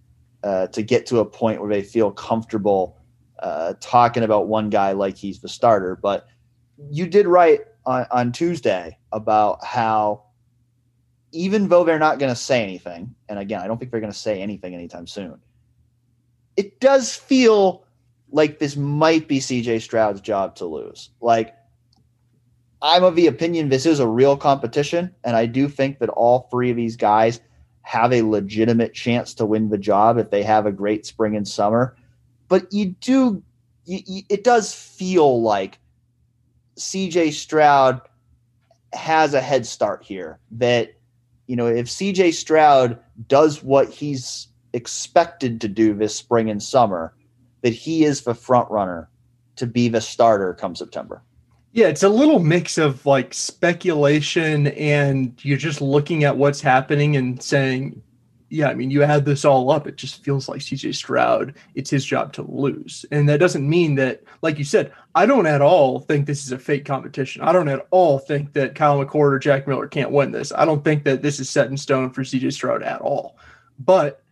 [0.44, 2.99] uh, to get to a point where they feel comfortable
[3.42, 5.96] uh, talking about one guy like he's the starter.
[5.96, 6.28] But
[6.90, 10.24] you did write on, on Tuesday about how
[11.32, 14.12] even though they're not going to say anything, and again, I don't think they're going
[14.12, 15.40] to say anything anytime soon,
[16.58, 17.86] it does feel
[18.32, 21.10] like this might be CJ Stroud's job to lose.
[21.22, 21.56] Like,
[22.82, 26.48] I'm of the opinion this is a real competition, and I do think that all
[26.50, 27.42] three of these guys
[27.82, 31.48] have a legitimate chance to win the job if they have a great spring and
[31.48, 31.96] summer.
[32.50, 33.42] But you do,
[33.86, 35.80] you, you, it does feel like
[36.78, 38.02] CJ Stroud
[38.92, 40.40] has a head start here.
[40.52, 40.96] That,
[41.48, 47.14] you know, if CJ Stroud does what he's expected to do this spring and summer,
[47.62, 49.10] that he is the front runner
[49.56, 51.22] to be the starter come September.
[51.72, 57.16] Yeah, it's a little mix of like speculation and you're just looking at what's happening
[57.16, 58.02] and saying,
[58.50, 61.90] yeah, I mean, you add this all up, it just feels like CJ Stroud, it's
[61.90, 63.06] his job to lose.
[63.12, 66.52] And that doesn't mean that, like you said, I don't at all think this is
[66.52, 67.42] a fake competition.
[67.42, 70.52] I don't at all think that Kyle McCord or Jack Miller can't win this.
[70.52, 73.38] I don't think that this is set in stone for CJ Stroud at all.
[73.78, 74.24] But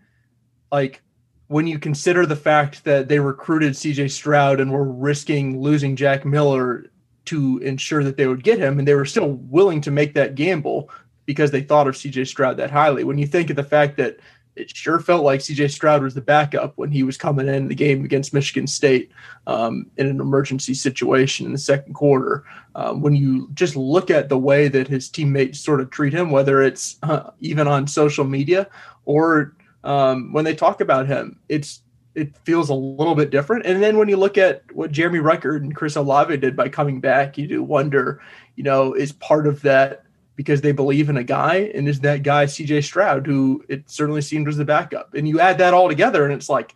[0.72, 1.02] like
[1.48, 6.26] when you consider the fact that they recruited CJ Stroud and were risking losing Jack
[6.26, 6.92] Miller
[7.26, 10.36] to ensure that they would get him, and they were still willing to make that
[10.36, 10.90] gamble
[11.28, 13.04] because they thought of CJ Stroud that highly.
[13.04, 14.18] When you think of the fact that
[14.56, 17.76] it sure felt like CJ Stroud was the backup when he was coming in the
[17.76, 19.12] game against Michigan State
[19.46, 22.44] um, in an emergency situation in the second quarter.
[22.74, 26.32] Um, when you just look at the way that his teammates sort of treat him,
[26.32, 28.68] whether it's uh, even on social media
[29.06, 31.82] or um, when they talk about him, it's
[32.16, 33.68] it feels a little bit different.
[33.68, 37.00] And then when you look at what Jeremy Ruckert and Chris Olave did by coming
[37.00, 38.24] back, you do wonder,
[38.56, 40.07] you know, is part of that
[40.38, 44.22] because they believe in a guy, and is that guy CJ Stroud, who it certainly
[44.22, 45.14] seemed was the backup.
[45.16, 46.76] And you add that all together, and it's like,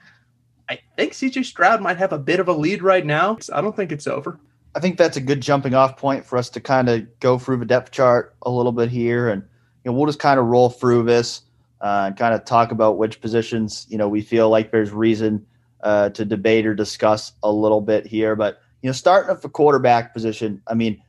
[0.67, 3.37] I think CJ Stroud might have a bit of a lead right now.
[3.53, 4.39] I don't think it's over.
[4.73, 7.57] I think that's a good jumping off point for us to kind of go through
[7.57, 9.43] the depth chart a little bit here, and
[9.83, 11.43] you know we'll just kind of roll through this
[11.81, 15.45] uh, and kind of talk about which positions you know we feel like there's reason
[15.83, 18.35] uh, to debate or discuss a little bit here.
[18.35, 20.99] But you know, starting at the quarterback position, I mean,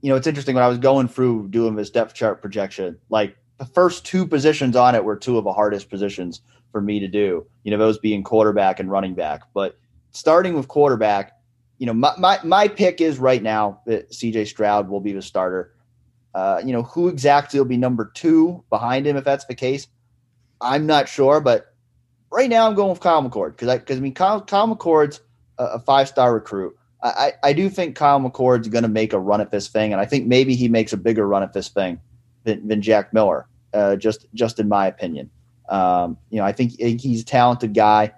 [0.00, 3.36] you know, it's interesting when I was going through doing this depth chart projection, like
[3.58, 7.08] the first two positions on it were two of the hardest positions for me to
[7.08, 9.42] do, you know, those being quarterback and running back.
[9.54, 9.78] But
[10.10, 11.32] starting with quarterback,
[11.78, 15.22] you know, my, my, my pick is right now that CJ Stroud will be the
[15.22, 15.72] starter.
[16.34, 19.88] Uh, you know, who exactly will be number two behind him if that's the case?
[20.60, 21.74] I'm not sure, but
[22.30, 25.20] right now I'm going with Kyle McCord because I because I mean Kyle, Kyle McCord's
[25.58, 26.76] a, a five star recruit.
[27.02, 30.00] I, I do think Kyle McCord's going to make a run at this thing, and
[30.00, 32.00] I think maybe he makes a bigger run at this thing
[32.44, 33.46] than, than Jack Miller.
[33.74, 35.30] Uh, just just in my opinion,
[35.68, 38.12] um, you know, I think he's a talented guy.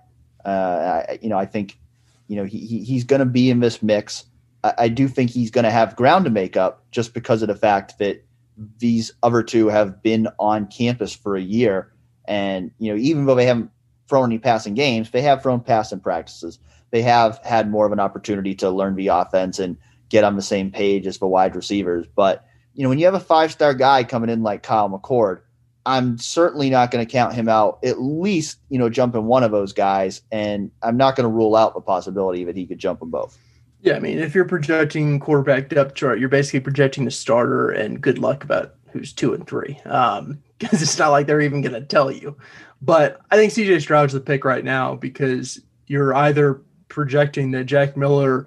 [0.45, 1.79] Uh, I, you know, I think
[2.29, 4.25] you know he, he he's going to be in this mix.
[4.63, 7.49] I, I do think he's going to have ground to make up just because of
[7.49, 8.25] the fact that
[8.79, 11.93] these other two have been on campus for a year,
[12.27, 13.71] and you know, even though they haven't
[14.09, 16.59] thrown any passing games, they have thrown passing practices
[16.91, 19.77] they have had more of an opportunity to learn the offense and
[20.09, 22.07] get on the same page as the wide receivers.
[22.15, 25.41] But you know, when you have a five star guy coming in like Kyle McCord,
[25.85, 27.79] I'm certainly not going to count him out.
[27.85, 31.57] At least you know, jumping one of those guys, and I'm not going to rule
[31.57, 33.39] out the possibility that he could jump them both.
[33.81, 38.01] Yeah, I mean, if you're projecting quarterback depth chart, you're basically projecting the starter, and
[38.01, 41.75] good luck about who's two and three, because um, it's not like they're even going
[41.75, 42.37] to tell you.
[42.83, 47.97] But I think CJ Stroud's the pick right now because you're either projecting that Jack
[47.97, 48.47] Miller,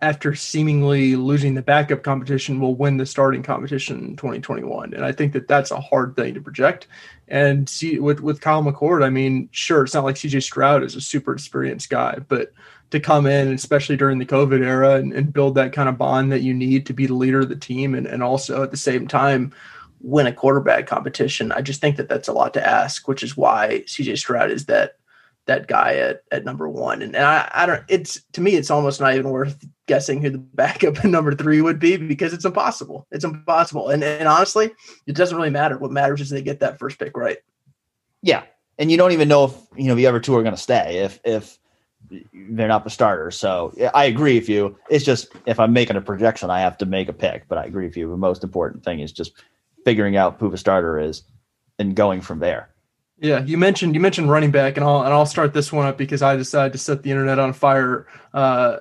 [0.00, 4.94] after seemingly losing the backup competition, will win the starting competition in 2021.
[4.94, 6.88] And I think that that's a hard thing to project.
[7.28, 10.96] And see with with Kyle McCord, I mean, sure, it's not like CJ Stroud is
[10.96, 12.52] a super experienced guy, but
[12.90, 16.30] to come in, especially during the COVID era, and, and build that kind of bond
[16.30, 18.76] that you need to be the leader of the team, and, and also at the
[18.76, 19.52] same time
[20.02, 21.52] win a quarterback competition.
[21.52, 24.66] I just think that that's a lot to ask, which is why CJ Stroud is
[24.66, 24.96] that
[25.46, 27.02] that guy at, at number one.
[27.02, 30.30] And, and I, I don't, it's to me, it's almost not even worth guessing who
[30.30, 33.06] the backup in number three would be because it's impossible.
[33.10, 33.88] It's impossible.
[33.88, 34.70] And, and honestly,
[35.06, 35.78] it doesn't really matter.
[35.78, 37.38] What matters is they get that first pick right.
[38.22, 38.44] Yeah.
[38.78, 40.98] And you don't even know if, you know, the other two are going to stay
[40.98, 41.58] if, if
[42.32, 43.36] they're not the starters.
[43.36, 44.76] So I agree with you.
[44.90, 47.64] It's just, if I'm making a projection, I have to make a pick, but I
[47.64, 48.10] agree with you.
[48.10, 49.32] The most important thing is just
[49.84, 51.22] figuring out who the starter is
[51.78, 52.71] and going from there.
[53.22, 55.96] Yeah, you mentioned you mentioned running back, and I'll and I'll start this one up
[55.96, 58.08] because I decided to set the internet on fire.
[58.34, 58.78] Uh,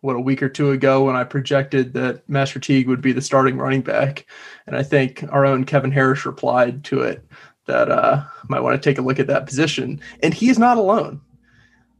[0.00, 3.22] what a week or two ago when I projected that Master Teague would be the
[3.22, 4.26] starting running back,
[4.66, 7.24] and I think our own Kevin Harris replied to it
[7.66, 10.78] that uh, might want to take a look at that position, and he is not
[10.78, 11.20] alone.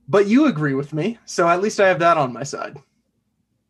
[0.08, 2.76] But you agree with me, so at least I have that on my side.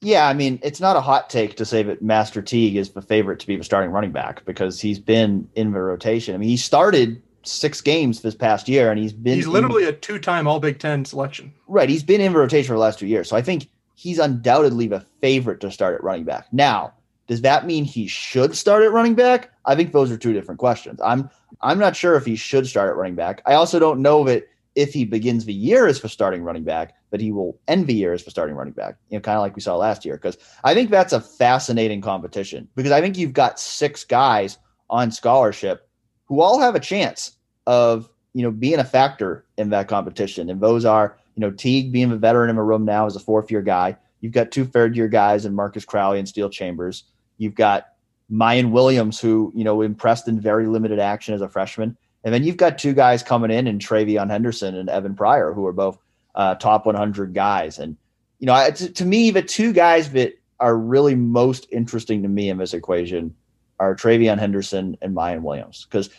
[0.01, 3.03] Yeah, I mean, it's not a hot take to say that Master Teague is the
[3.03, 6.35] favorite to be the starting running back because he's been in the rotation.
[6.35, 9.91] I mean, he started six games this past year, and he's been he's literally in,
[9.91, 11.53] a two-time All Big Ten selection.
[11.67, 14.87] Right, he's been in rotation for the last two years, so I think he's undoubtedly
[14.87, 16.47] the favorite to start at running back.
[16.53, 16.93] Now,
[17.27, 19.51] does that mean he should start at running back?
[19.65, 21.01] I think those are two different questions.
[21.05, 21.31] I'm
[21.61, 23.43] I'm not sure if he should start at running back.
[23.47, 26.95] I also don't know that if he begins the year as for starting running back,
[27.11, 28.97] but he will end the year as for starting running back.
[29.09, 30.17] You know, kind of like we saw last year.
[30.17, 32.69] Because I think that's a fascinating competition.
[32.77, 34.59] Because I think you've got six guys
[34.91, 35.89] on scholarship
[36.27, 37.36] who all have a chance
[37.67, 40.51] of you know being a factor in that competition.
[40.51, 43.21] And those are you know Teague being a veteran in a room now as a
[43.21, 43.97] fourth year guy.
[44.21, 47.05] You've got two third year guys in Marcus Crowley and Steele Chambers.
[47.39, 47.89] You've got
[48.31, 52.45] Miyan Williams, who you know impressed in very limited action as a freshman, and then
[52.45, 55.99] you've got two guys coming in, and TreVeyon Henderson and Evan Pryor, who are both
[56.35, 57.79] uh, top 100 guys.
[57.79, 57.97] And
[58.39, 62.49] you know, to, to me, the two guys that are really most interesting to me
[62.49, 63.35] in this equation
[63.79, 66.11] are TreVeyon Henderson and Miyan Williams because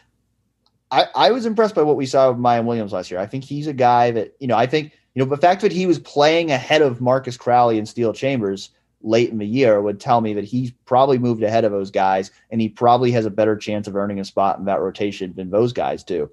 [0.92, 3.20] I, I was impressed by what we saw of Miyan Williams last year.
[3.20, 5.72] I think he's a guy that, you know, I think, you know, the fact that
[5.72, 8.70] he was playing ahead of Marcus Crowley and Steele Chambers
[9.02, 12.32] late in the year would tell me that he's probably moved ahead of those guys
[12.50, 15.50] and he probably has a better chance of earning a spot in that rotation than
[15.50, 16.30] those guys do.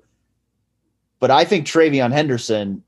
[1.18, 2.82] But I think TreVeyon Henderson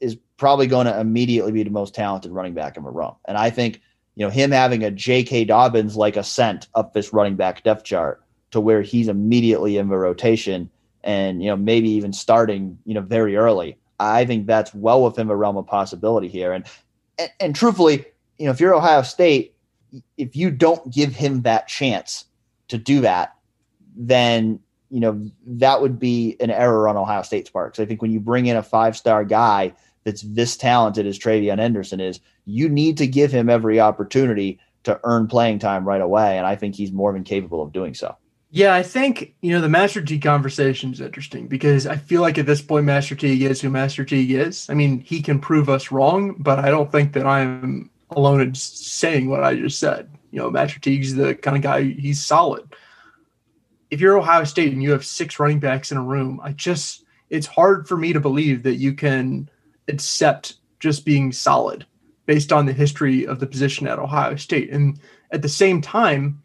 [0.00, 3.14] is probably going to immediately be the most talented running back in the room.
[3.26, 3.80] And I think,
[4.16, 5.44] you know, him having a J.K.
[5.44, 8.23] Dobbins like ascent up this running back depth chart
[8.54, 10.70] to where he's immediately in the rotation
[11.02, 13.76] and, you know, maybe even starting, you know, very early.
[13.98, 16.52] I think that's well within the realm of possibility here.
[16.52, 16.64] And,
[17.18, 18.04] and, and truthfully,
[18.38, 19.54] you know, if you're Ohio State,
[20.16, 22.26] if you don't give him that chance
[22.68, 23.34] to do that,
[23.96, 27.76] then you know that would be an error on Ohio State's part.
[27.76, 29.72] So I think when you bring in a five star guy
[30.04, 35.00] that's this talented as TreVeyon Henderson is, you need to give him every opportunity to
[35.04, 38.16] earn playing time right away, and I think he's more than capable of doing so.
[38.54, 42.38] Yeah, I think you know the Master T conversation is interesting because I feel like
[42.38, 44.70] at this point Master T is who Master T is.
[44.70, 48.54] I mean, he can prove us wrong, but I don't think that I'm alone in
[48.54, 50.08] saying what I just said.
[50.30, 52.76] You know, Master Teague's the kind of guy he's solid.
[53.90, 57.04] If you're Ohio State and you have six running backs in a room, I just
[57.30, 59.50] it's hard for me to believe that you can
[59.88, 61.86] accept just being solid
[62.26, 64.70] based on the history of the position at Ohio State.
[64.70, 65.00] And
[65.32, 66.40] at the same time,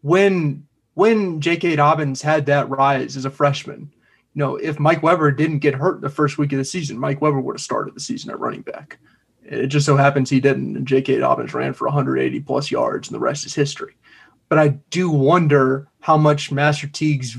[0.00, 0.63] when
[0.94, 1.76] when J.K.
[1.76, 3.92] Dobbins had that rise as a freshman,
[4.34, 7.20] you know, if Mike Weber didn't get hurt the first week of the season, Mike
[7.20, 8.98] Weber would have started the season at running back.
[9.44, 11.18] It just so happens he didn't, and J.K.
[11.18, 13.94] Dobbins ran for 180 plus yards, and the rest is history.
[14.48, 17.36] But I do wonder how much Master Teague's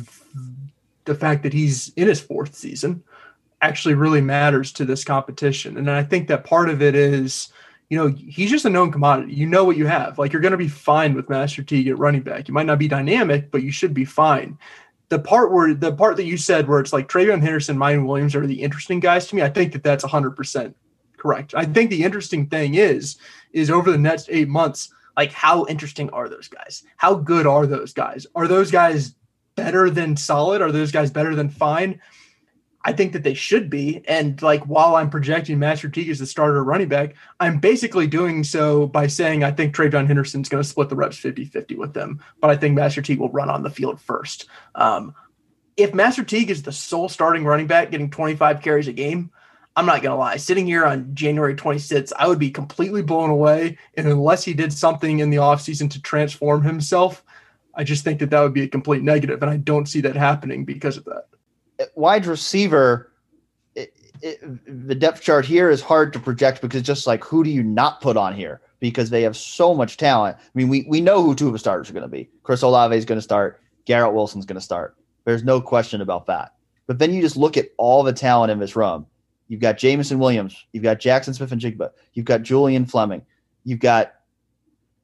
[1.05, 3.03] the fact that he's in his fourth season
[3.61, 5.77] actually really matters to this competition.
[5.77, 7.49] And I think that part of it is,
[7.89, 9.33] you know, he's just a known commodity.
[9.33, 10.17] You know what you have.
[10.17, 12.47] Like you're going to be fine with Master Teague at running back.
[12.47, 14.57] You might not be dynamic, but you should be fine.
[15.09, 18.35] The part where the part that you said where it's like TreVeyon Henderson, Miyan Williams
[18.35, 19.43] are the interesting guys to me.
[19.43, 20.73] I think that that's 100%
[21.17, 21.53] correct.
[21.55, 23.17] I think the interesting thing is,
[23.53, 26.83] is over the next eight months, like how interesting are those guys?
[26.97, 28.25] How good are those guys?
[28.35, 29.15] Are those guys
[29.55, 30.61] better than solid?
[30.61, 32.01] Are those guys better than fine?
[32.85, 34.03] I think that they should be.
[34.07, 38.43] And like while I'm projecting Master Teague as the starter running back, I'm basically doing
[38.43, 41.93] so by saying I think TreVeyon Henderson's going to split the reps 50 50 with
[41.93, 44.45] them, but I think Master Teague will run on the field first.
[44.75, 45.15] Um,
[45.75, 49.31] if Master Teague is the sole starting running back getting 25 carries a game,
[49.75, 53.79] I'm not gonna lie, sitting here on January 26th, I would be completely blown away.
[53.97, 57.23] And unless he did something in the offseason to transform himself,
[57.73, 60.15] I just think that that would be a complete negative, and I don't see that
[60.15, 61.27] happening because of that.
[61.95, 63.11] Wide receiver,
[63.75, 67.49] it, it, the depth chart here is hard to project because just like who do
[67.49, 70.37] you not put on here because they have so much talent.
[70.37, 72.29] I mean, we we know who two of the starters are going to be.
[72.43, 73.61] Chris Olave is going to start.
[73.85, 74.97] Garrett Wilson's going to start.
[75.25, 76.53] There's no question about that.
[76.87, 79.07] But then you just look at all the talent in this room
[79.47, 80.65] You've got Jameson Williams.
[80.71, 81.91] You've got Jaxon Smith-Njigba.
[82.13, 83.21] You've got Julian Fleming.
[83.63, 84.13] You've got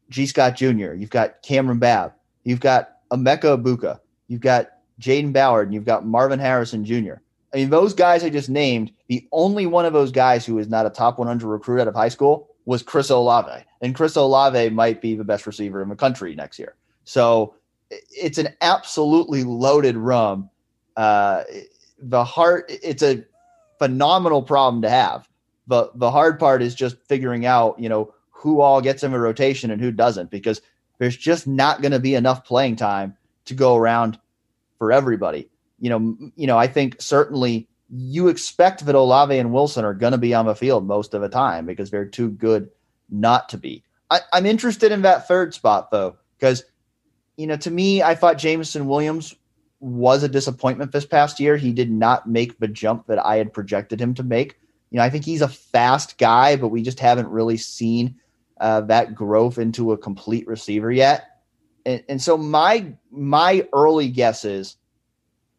[0.10, 0.94] Gee Scott Jr.
[0.94, 2.14] You've got Kamryn Babb.
[2.44, 4.00] You've got Emeka Egbuka.
[4.28, 4.70] You've got
[5.02, 5.68] Jayden Ballard.
[5.68, 7.16] And you've got Marvin Harrison Jr.
[7.54, 10.70] I mean, those guys I just named, the only one of those guys who is
[10.70, 13.66] not a top 100 recruit out of high school was Chris Olave.
[13.82, 16.76] And Chris Olave might be the best receiver in the country next year.
[17.04, 17.56] So
[17.90, 20.50] it's an absolutely loaded room.
[20.96, 21.44] Uh,
[22.00, 23.26] the heart, it's a
[23.80, 25.28] phenomenal problem to have.
[25.68, 29.20] But the hard part is just figuring out, you know, who all gets in the
[29.20, 30.62] rotation and who doesn't, because
[30.98, 34.20] there's just not going to be enough playing time to go around
[34.82, 35.48] for everybody.
[35.80, 40.14] You know, you know, I think certainly you expect that Olave and Wilson are going
[40.14, 42.68] to be on the field most of the time because they're too good
[43.08, 43.84] not to be.
[44.10, 46.64] I, am interested in that third spot though, because
[47.38, 49.36] you know, to me, I thought Jameson Williams
[49.80, 51.58] was a disappointment this past year.
[51.58, 54.58] He did not make the jump that I had projected him to make.
[54.90, 58.16] You know, I think he's a fast guy, but we just haven't really seen
[58.60, 61.31] uh, that growth into a complete receiver yet.
[61.86, 64.78] And, and so my my early guess is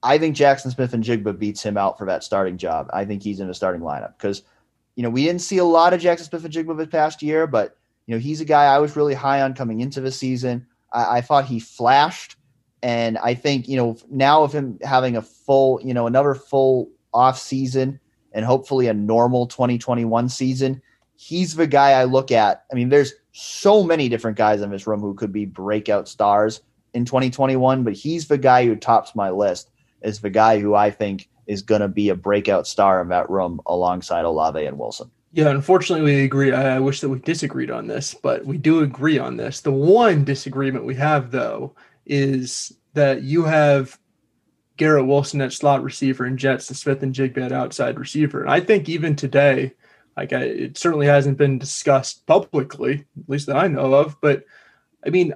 [0.03, 2.91] I think Jaxon Smith-Njigba beats him out for that starting job.
[2.93, 4.43] I think he's in the starting lineup because,
[4.97, 8.15] you know, we didn't see a lot of Jaxon Smith-Njigba this past year, but, you
[8.15, 10.67] know, he's a guy I was really high on coming into the season.
[10.93, 12.37] I, I thought he flashed.
[12.83, 16.91] And I think, you know, now of him having a full, you know, another full
[17.15, 18.01] off season
[18.33, 20.83] and hopefully a normal 2021 season,
[21.23, 22.65] he's the guy I look at.
[22.71, 26.63] I mean, there's so many different guys in this room who could be breakout stars
[26.95, 29.71] in 2021, but he's the guy who tops my list
[30.03, 33.31] is the guy who I think is going to be a breakout star in that
[33.31, 35.11] room alongside Olave and Wilson.
[35.33, 36.53] Yeah, unfortunately, we agree.
[36.53, 39.61] I wish that we disagreed on this, but we do agree on this.
[39.61, 43.99] The one disagreement we have, though, is that you have
[44.77, 48.43] Garrett Wilson at slot receiver and Jaxon Smith-Njigba at outside receiver.
[48.43, 49.73] And I think even today,
[50.17, 54.21] like I, it certainly hasn't been discussed publicly, at least that I know of.
[54.21, 54.45] But
[55.05, 55.35] I mean,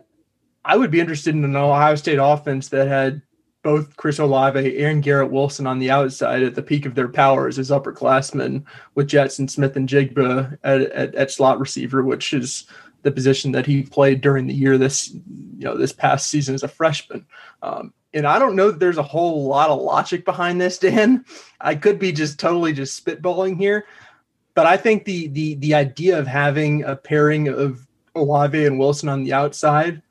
[0.64, 3.22] I would be interested in an Ohio State offense that had
[3.62, 7.59] both Chris Olave and Garrett Wilson on the outside at the peak of their powers
[7.59, 8.64] as upperclassmen,
[8.95, 12.66] with Jaxon Smith-Njigba at, at, at, slot receiver, which is
[13.03, 16.62] the position that he played during the year this you know this past season as
[16.62, 17.27] a freshman.
[17.62, 21.24] Um, and I don't know that there's a whole lot of logic behind this, Dan.
[21.61, 23.87] I could be just totally just spitballing here,
[24.57, 27.87] but I think the the the idea of having a pairing of
[28.17, 30.03] Olave and Wilson on the outside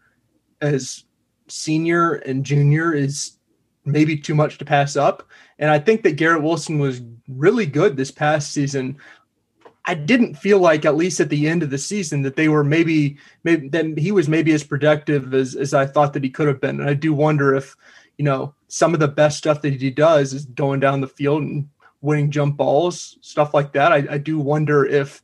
[0.62, 1.04] as
[1.48, 3.38] senior and junior is
[3.86, 5.28] maybe too much to pass up.
[5.60, 8.98] And I think that Garrett Wilson was really good this past season.
[9.86, 12.64] I didn't feel like, at least at the end of the season, that they were
[12.64, 16.48] maybe, maybe that he was maybe as productive as, as I thought that he could
[16.48, 16.80] have been.
[16.80, 17.76] And I do wonder if,
[18.18, 21.44] you know, some of the best stuff that he does is going down the field
[21.44, 21.70] and
[22.06, 23.92] winning jump balls, stuff like that.
[23.92, 25.22] I, I do wonder if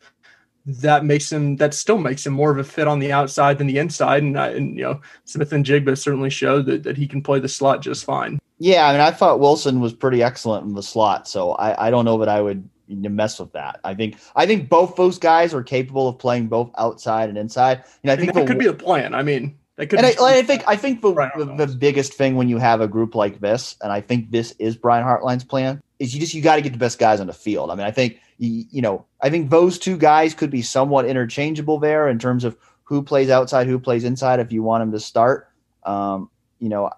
[0.66, 3.68] that makes him that still makes him more of a fit on the outside than
[3.68, 4.24] the inside.
[4.24, 7.82] And, I, and you know, Smith-Njigba certainly showed that, that he can play the slot
[7.82, 8.40] just fine.
[8.60, 11.90] Yeah, I mean, I thought Wilson was pretty excellent in the slot, so I, I
[11.90, 13.80] don't know that I would mess with that.
[13.84, 17.84] I think I think both those guys are capable of playing both outside and inside.
[18.04, 19.16] You know, I think that the, could be a plan.
[19.16, 19.98] I mean, that could.
[19.98, 22.88] And I, I, think I think the, the, the biggest thing when you have a
[22.88, 26.42] group like this, and I think this is Brian Hartline's plan, is you just you
[26.42, 27.70] got to get the best guys on the field.
[27.70, 31.78] I mean, I think you, know, I think those two guys could be somewhat interchangeable
[31.78, 34.40] there in terms of who plays outside, who plays inside.
[34.40, 35.48] If you want them to start,
[35.84, 36.28] um,
[36.58, 36.90] you know,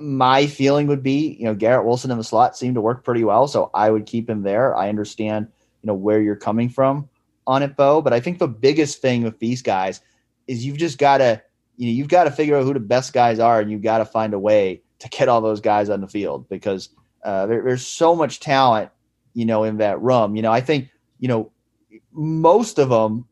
[0.00, 3.22] my feeling would be, you know, Garrett Wilson in the slot seemed to work pretty
[3.22, 4.74] well, so I would keep him there.
[4.74, 5.46] I understand,
[5.82, 7.08] you know, where you're coming from
[7.46, 10.00] on it, Bo, but I think the biggest thing with these guys
[10.48, 11.40] is you've just got to,
[11.76, 13.98] you know, you've got to figure out who the best guys are, and you've got
[13.98, 16.88] to find a way to get all those guys on the field because
[17.24, 18.90] uh, there, there's so much talent,
[19.34, 20.36] you know, in that room.
[20.36, 20.88] You know, I think,
[21.18, 21.50] you know,
[22.12, 23.26] most of them,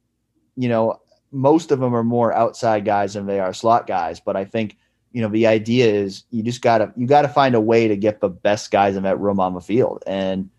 [0.56, 1.00] you know,
[1.34, 4.76] most of them are more outside guys than they are slot guys, but I think
[5.14, 8.20] you know the idea is you just gotta you gotta find a way to get
[8.20, 10.02] the best guys in that room on the field.
[10.06, 10.50] And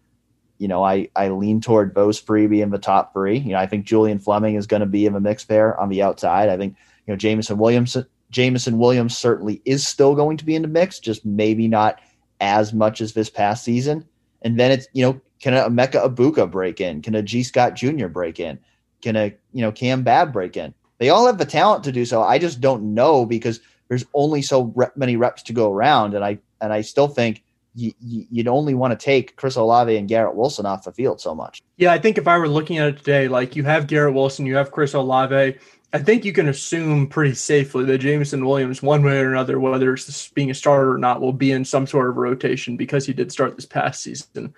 [0.57, 3.37] you know i i lean toward Bose Freebie in the top three.
[3.37, 5.89] You know i think julian fleming is going to be in the mix there on
[5.89, 6.49] the outside.
[6.49, 7.97] I think you know jameson williams
[8.31, 11.99] jameson williams certainly is still going to be in the mix just maybe not
[12.39, 14.05] as much as this past season
[14.41, 17.75] and then it's you know can a Emeka Egbuka break in can a Gee Scott
[17.75, 18.07] Jr.
[18.07, 18.59] break in
[19.01, 22.05] can a you know Kam Babb break in they all have the talent to do
[22.05, 26.13] so i just don't know because there's only so rep, many reps to go around,
[26.13, 27.43] and I and I still think
[27.75, 27.93] you,
[28.31, 31.61] would only want to take Chris Olave and Garrett Wilson off the field so much.
[31.77, 34.45] Yeah, I think if I were looking at it today, like you have Garrett Wilson,
[34.45, 35.57] you have Chris Olave.
[35.95, 39.93] I think you can assume pretty safely that Jameson Williams, one way or another, whether
[39.93, 43.13] it's being a starter or not, will be in some sort of rotation because he
[43.13, 44.53] did start this past season.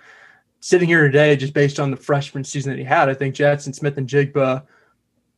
[0.61, 3.75] Sitting here today, just based on the freshman season that he had, I think Jaxon
[3.75, 4.63] Smith-Njigba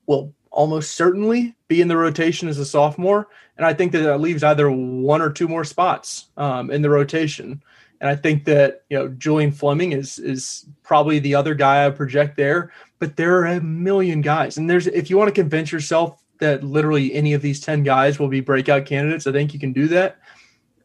[0.05, 3.27] will almost certainly be in the rotation as a sophomore.
[3.57, 6.89] And I think that that leaves either one or two more spots um, in the
[6.89, 7.61] rotation.
[8.01, 11.89] And I think that you know Julian Fleming is is probably the other guy I
[11.89, 12.71] project there.
[12.99, 16.63] But there are a million guys, and there's if you want to convince yourself that
[16.63, 19.87] literally any of these ten guys will be breakout candidates, I think you can do
[19.89, 20.19] that.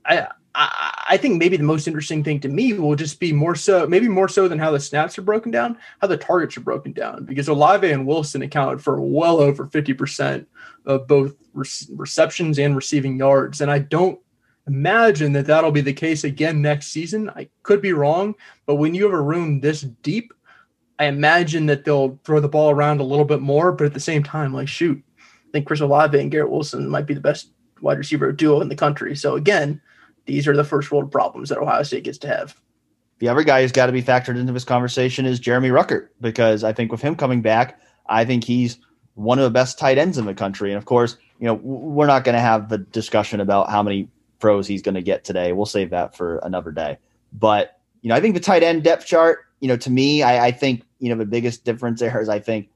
[0.05, 3.87] I I, think maybe the most interesting thing to me will just be more so,
[3.87, 6.93] maybe more so than how the snaps are broken down, how the targets are broken
[6.93, 10.47] down, because Olave and Wilson accounted for well over 50%
[10.87, 13.61] of both re- receptions and receiving yards.
[13.61, 14.21] And I don't
[14.67, 17.31] imagine that that'll be the case again next season.
[17.31, 18.35] I could be wrong,
[18.67, 20.33] but when you have a room this deep,
[20.99, 24.01] I imagine that they'll throw the ball around a little bit more, but at the
[24.01, 27.51] same time, like, shoot, I think Chris Olave and Garrett Wilson might be the best
[27.81, 29.15] wide receiver duo in the country.
[29.17, 29.81] So again,
[30.27, 32.59] these are the first world problems that Ohio State gets to have.
[33.19, 36.65] The other guy who's got to be factored into this conversation is Jeremy Ruckert because
[36.65, 38.79] I think with him coming back, I think he's
[39.15, 40.71] one of the best tight ends in the country.
[40.71, 44.09] And of course, you know, we're not going to have the discussion about how many
[44.41, 45.53] throws he's going to get today.
[45.53, 46.99] We'll save that for another day.
[47.33, 50.47] But, you know, I think the tight end depth chart, you know, to me, I,
[50.47, 52.69] I think, you know, the biggest difference there is I think,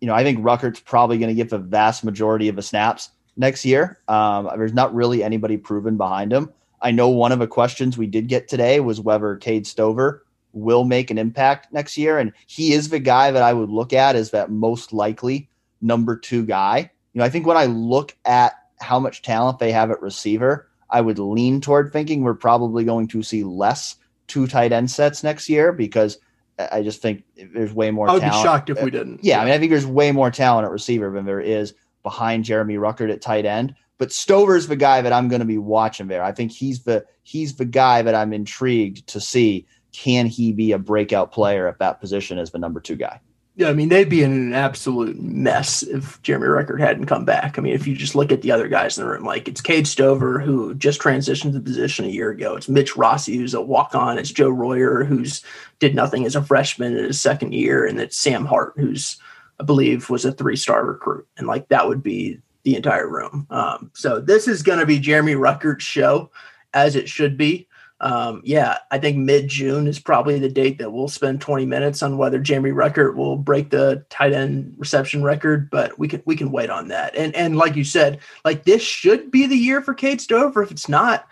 [0.00, 3.10] you know, I think Ruckert's probably going to get the vast majority of the snaps
[3.36, 3.98] next year.
[4.08, 6.52] Um, there's not really anybody proven behind him.
[6.80, 10.84] I know one of the questions we did get today was whether Cade Stover will
[10.84, 12.18] make an impact next year.
[12.18, 15.48] And he is the guy that I would look at as that most likely
[15.80, 16.90] number two guy.
[17.12, 20.67] You know, I think when I look at how much talent they have at receiver,
[20.90, 25.22] I would lean toward thinking we're probably going to see less two tight end sets
[25.22, 26.18] next year because
[26.58, 28.08] I just think there's way more.
[28.08, 28.42] I would talent.
[28.42, 29.22] be shocked if we didn't.
[29.22, 32.44] Yeah, I mean, I think there's way more talent at receiver than there is behind
[32.44, 33.74] Jeremy Ruckert at tight end.
[33.98, 36.22] But Stover's the guy that I'm going to be watching there.
[36.22, 39.66] I think he's the he's the guy that I'm intrigued to see.
[39.92, 43.20] Can he be a breakout player at that position as the number two guy?
[43.64, 47.58] I mean, they'd be in an absolute mess if Jeremy Ruckert hadn't come back.
[47.58, 49.60] I mean, if you just look at the other guys in the room, like it's
[49.60, 52.54] Cade Stover, who just transitioned the position a year ago.
[52.54, 54.18] It's Mitch Rossi, who's a walk on.
[54.18, 55.42] It's Joe Royer, who's
[55.80, 57.84] did nothing as a freshman in his second year.
[57.84, 59.18] And it's Sam Hart, who's,
[59.58, 61.26] I believe, was a three star recruit.
[61.36, 63.46] And like that would be the entire room.
[63.50, 66.30] Um, so this is going to be Jeremy Ruckert's show,
[66.74, 67.66] as it should be
[68.00, 72.02] um, yeah, I think mid June is probably the date that we'll spend 20 minutes
[72.02, 76.36] on whether Jeremy Ruckert will break the tight end reception record, but we can we
[76.36, 77.16] can wait on that.
[77.16, 80.62] And and like you said, like this should be the year for Cade Stover.
[80.62, 81.26] If it's not,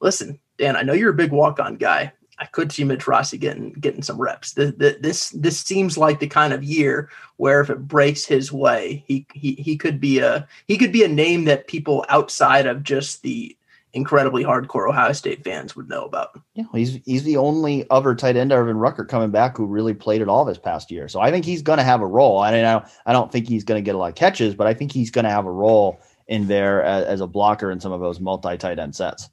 [0.00, 2.12] listen, Dan, I know you're a big walk on guy.
[2.38, 4.52] I could see Mitch Rossi getting getting some reps.
[4.52, 8.52] The, the, this this seems like the kind of year where if it breaks his
[8.52, 12.66] way, he he he could be a he could be a name that people outside
[12.66, 13.56] of just the
[13.94, 16.40] incredibly hardcore Ohio State fans would know about.
[16.54, 19.94] Yeah, he's he's the only other tight end other than Ruckert coming back who really
[19.94, 21.08] played at all this past year.
[21.08, 22.40] So I think he's going to have a role.
[22.40, 24.54] I mean, I don't, I don't think he's going to get a lot of catches,
[24.54, 27.70] but I think he's going to have a role in there as, as a blocker
[27.70, 29.28] in some of those multi tight end sets.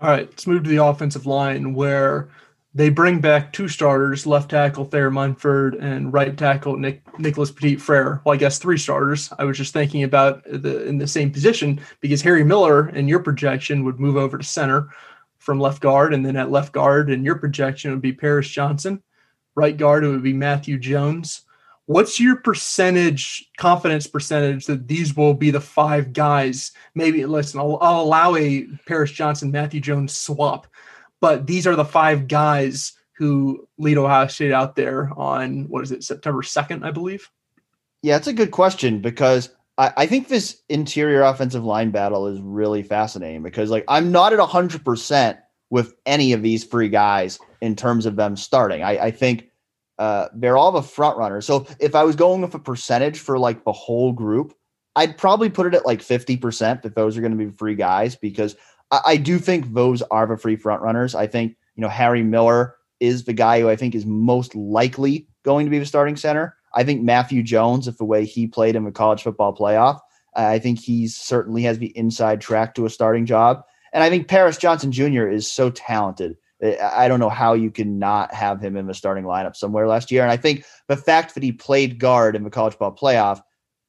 [0.00, 2.28] All right, let's move to the offensive line where
[2.76, 7.76] they bring back two starters, left tackle Thayer Munford and right tackle Nick, Nicholas Petit
[7.76, 8.20] Frere.
[8.24, 9.32] Well, I guess three starters.
[9.38, 13.20] I was just thinking about the in the same position because Harry Miller in your
[13.20, 14.88] projection would move over to center
[15.38, 19.00] from left guard, and then at left guard in your projection would be Paris Johnson.
[19.54, 21.42] Right guard it would be Matthew Jones.
[21.86, 26.72] What's your percentage confidence percentage that these will be the five guys?
[26.94, 30.66] Maybe listen, I'll, I'll allow a Paris Johnson Matthew Jones swap
[31.24, 35.90] but these are the five guys who lead Ohio State out there on what is
[35.90, 37.30] it, September 2nd, I believe?
[38.02, 39.48] Yeah, it's a good question because
[39.78, 44.34] I, I, think this interior offensive line battle is really fascinating because like I'm not
[44.34, 45.38] at hundred percent
[45.70, 48.82] with any of these three guys in terms of them starting.
[48.82, 49.48] I, I think
[49.98, 51.46] uh, they're all the front runners.
[51.46, 54.52] So if I was going with a percentage for like the whole group,
[54.94, 58.14] I'd probably put it at like 50% that those are going to be free guys
[58.14, 58.56] because
[58.90, 61.14] I, I do think those are the free front runners.
[61.14, 65.28] I think, you know, Harry Miller is the guy who I think is most likely
[65.44, 66.56] going to be the starting center.
[66.74, 70.00] I think Matthew Jones, if the way he played in the college football playoff,
[70.34, 73.62] I think he certainly has the inside track to a starting job.
[73.92, 75.28] And I think Paris Johnson Jr.
[75.28, 76.36] is so talented.
[76.82, 80.10] I don't know how you can not have him in the starting lineup somewhere last
[80.10, 80.22] year.
[80.22, 83.40] And I think the fact that he played guard in the college ball playoff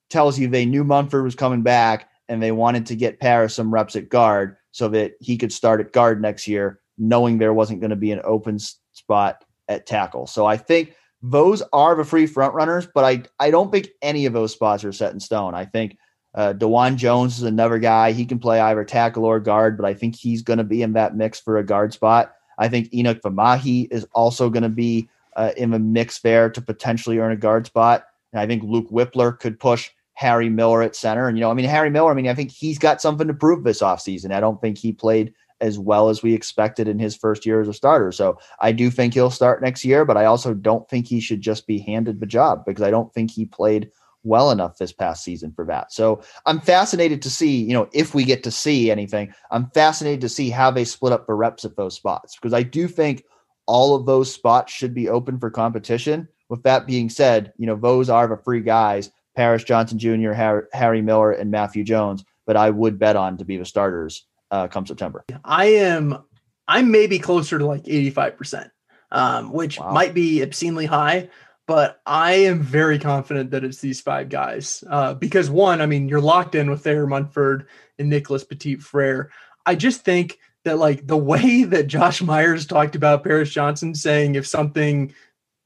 [0.10, 3.74] tells you they knew Munford was coming back and they wanted to get Paris some
[3.74, 7.80] reps at guard so that he could start at guard next year, knowing there wasn't
[7.80, 8.60] going to be an open
[8.92, 10.28] spot at tackle.
[10.28, 14.26] So I think those are the free front runners, but I, I don't think any
[14.26, 15.56] of those spots are set in stone.
[15.56, 15.98] I think
[16.34, 18.12] uh, Dawand Jones is another guy.
[18.12, 20.92] He can play either tackle or guard, but I think he's going to be in
[20.92, 22.34] that mix for a guard spot.
[22.58, 25.08] I think Enokk Vimahi is also going to be
[25.38, 28.08] uh, in the mix there to potentially earn a guard spot.
[28.34, 31.28] And I think Luke Wypler could push Harry Miller at center.
[31.28, 33.34] And, you know, I mean, Harry Miller, I mean, I think he's got something to
[33.34, 34.34] prove this offseason.
[34.34, 37.68] I don't think he played as well as we expected in his first year as
[37.68, 38.11] a starter.
[38.11, 41.41] So I do think he'll start next year, but I also don't think he should
[41.41, 43.89] just be handed the job because I don't think he played
[44.24, 45.93] well enough this past season for that.
[45.93, 50.22] So I'm fascinated to see, you know, if we get to see anything, I'm fascinated
[50.22, 53.24] to see how they split up the reps at those spots because I do think
[53.66, 56.28] all of those spots should be open for competition.
[56.49, 61.02] With that being said, you know, those are the free guys Paris Johnson Jr., Harry,
[61.02, 64.86] Miller, and Matthew Jones, but I would bet on to be the starters uh, come
[64.86, 65.26] September.
[65.44, 66.24] I am,
[66.68, 68.70] I'm maybe closer to like 85%,
[69.12, 69.92] um, which wow.
[69.92, 71.30] might be obscenely high,
[71.68, 74.84] but I am very confident that it's these five guys.
[74.90, 77.68] Uh, because one, I mean, you're locked in with Thayer Munford
[77.98, 79.32] and Nicholas Petit Frere.
[79.66, 84.36] I just think that like the way that Josh Myers talked about Paris Johnson saying
[84.36, 85.14] if something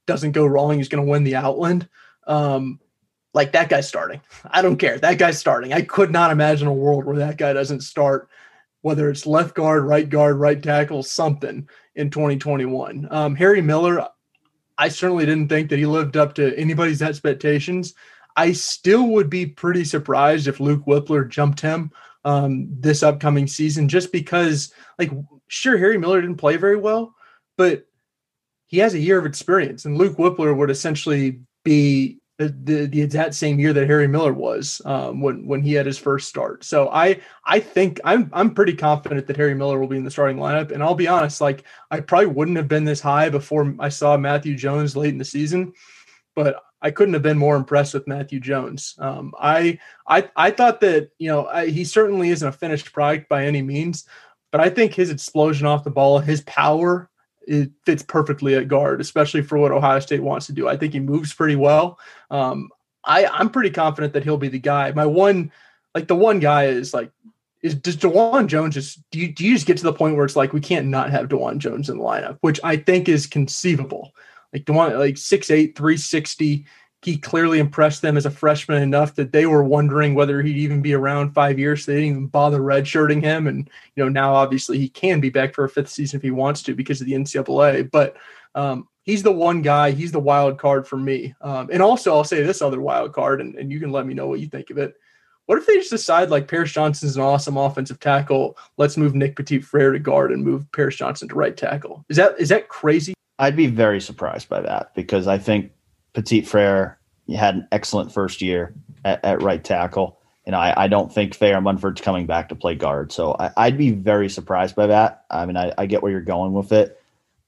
[0.06, 1.88] doesn't go wrong, he's going to win the Outland.
[2.26, 2.80] Um,
[3.32, 4.20] like that guy's starting.
[4.50, 4.98] I don't care.
[4.98, 5.72] That guy's starting.
[5.72, 8.28] I could not imagine a world where that guy doesn't start,
[8.82, 13.08] whether it's left guard, right guard, right tackle, something in 2021.
[13.10, 14.06] Um, Harry Miller,
[14.78, 17.94] I certainly didn't think that he lived up to anybody's expectations.
[18.36, 21.92] I still would be pretty surprised if Luke Wypler jumped him
[22.24, 25.10] um, this upcoming season, just because, like,
[25.48, 27.14] sure, Harry Miller didn't play very well,
[27.56, 27.86] but
[28.66, 33.34] he has a year of experience, and Luke Wypler would essentially be the, the, that
[33.34, 36.64] same year that Harry Miller was um, when when he had his first start.
[36.64, 40.10] So I I think I'm I'm pretty confident that Harry Miller will be in the
[40.10, 40.70] starting lineup.
[40.70, 44.16] And I'll be honest, like I probably wouldn't have been this high before I saw
[44.16, 45.74] Matthew Jones late in the season,
[46.34, 48.94] but I couldn't have been more impressed with Matthew Jones.
[48.98, 49.78] Um, I
[50.08, 53.60] I I thought that you know I, he certainly isn't a finished product by any
[53.60, 54.06] means,
[54.50, 57.09] but I think his explosion off the ball, his power
[57.50, 60.68] it fits perfectly at guard, especially for what Ohio State wants to do.
[60.68, 61.98] I think he moves pretty well.
[62.30, 62.70] Um,
[63.04, 64.92] I, I'm pretty confident that he'll be the guy.
[64.92, 65.50] My one,
[65.92, 67.10] like the one guy is like,
[67.60, 70.24] is does Dawand Jones just do you do you just get to the point where
[70.24, 73.26] it's like we can't not have Dawand Jones in the lineup, which I think is
[73.26, 74.12] conceivable.
[74.52, 76.66] Like Dawand, like 6'8, 360,
[77.02, 80.82] he clearly impressed them as a freshman enough that they were wondering whether he'd even
[80.82, 81.84] be around five years.
[81.84, 83.46] So they didn't even bother redshirting him.
[83.46, 86.30] And, you know, now obviously he can be back for a fifth season if he
[86.30, 87.90] wants to because of the NCAA.
[87.90, 88.16] But
[88.54, 91.34] um, he's the one guy, he's the wild card for me.
[91.40, 94.14] Um, and also, I'll say this other wild card, and, and you can let me
[94.14, 94.94] know what you think of it.
[95.46, 98.56] What if they just decide like Paris Johnson's an awesome offensive tackle?
[98.76, 102.04] Let's move Nick Petit Frere to guard and move Paris Johnson to right tackle.
[102.08, 103.14] Is that is that crazy?
[103.40, 105.72] I'd be very surprised by that because I think
[106.12, 106.98] Petit Frere
[107.34, 110.18] had an excellent first year at, at right tackle.
[110.46, 113.12] And I, I don't think Thayer Munford's coming back to play guard.
[113.12, 115.24] So I, would be very surprised by that.
[115.30, 117.00] I mean, I, I, get where you're going with it,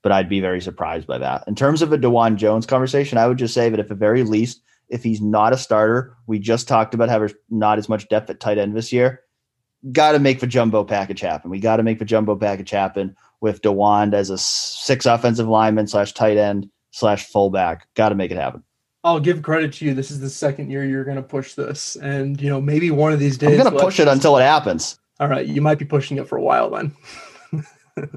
[0.03, 1.45] but I'd be very surprised by that.
[1.47, 4.23] In terms of a Dawand Jones conversation, I would just say that at the very
[4.23, 8.29] least, if he's not a starter, we just talked about having not as much depth
[8.31, 9.23] at tight end this year.
[9.91, 11.51] Got to make the jumbo package happen.
[11.51, 15.89] We got to make the jumbo package happen with Dawand as a six offensive lineman
[15.89, 17.88] slash tight end slash fullback.
[17.95, 18.62] Got to make it happen.
[19.05, 19.95] I'll give credit to you.
[19.95, 23.12] This is the second year you're going to push this, and you know maybe one
[23.12, 24.99] of these days I'm going to push it until it happens.
[25.18, 26.95] All right, you might be pushing it for a while then,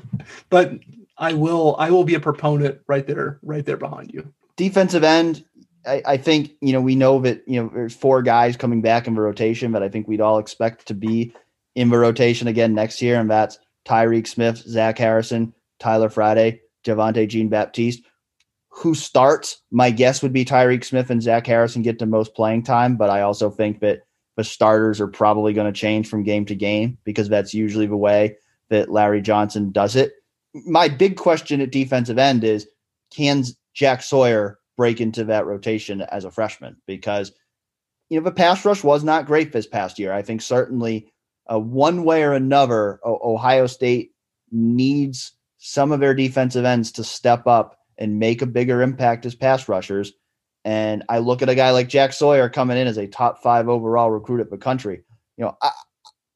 [0.49, 0.73] but
[1.17, 1.75] I will.
[1.79, 4.31] I will be a proponent right there, right there behind you.
[4.57, 5.43] Defensive end.
[5.87, 9.07] I, I think you know we know that you know there's four guys coming back
[9.07, 11.33] in the rotation, but I think we'd all expect to be
[11.73, 17.27] in the rotation again next year, and that's Tyreke Smith, Zach Harrison, Tyler Friday, Javontae
[17.27, 18.03] Jean Baptiste
[18.75, 22.63] who starts, my guess would be Tyreke Smith and Zach Harrison get the most playing
[22.63, 24.01] time, but I also think that
[24.35, 27.95] the starters are probably going to change from game to game because that's usually the
[27.95, 28.35] way
[28.69, 30.11] that Larry Johnson does it.
[30.53, 32.67] My big question at defensive end is
[33.15, 36.75] can Jack Sawyer break into that rotation as a freshman?
[36.85, 37.31] Because
[38.09, 40.11] you know the pass rush was not great this past year.
[40.11, 41.13] I think certainly
[41.51, 44.11] uh, one way or another, o- Ohio State
[44.51, 49.35] needs some of their defensive ends to step up and make a bigger impact as
[49.35, 50.13] pass rushers.
[50.63, 53.69] And I look at a guy like Jack Sawyer coming in as a top five
[53.69, 55.03] overall recruit of the country.
[55.37, 55.71] You know, I,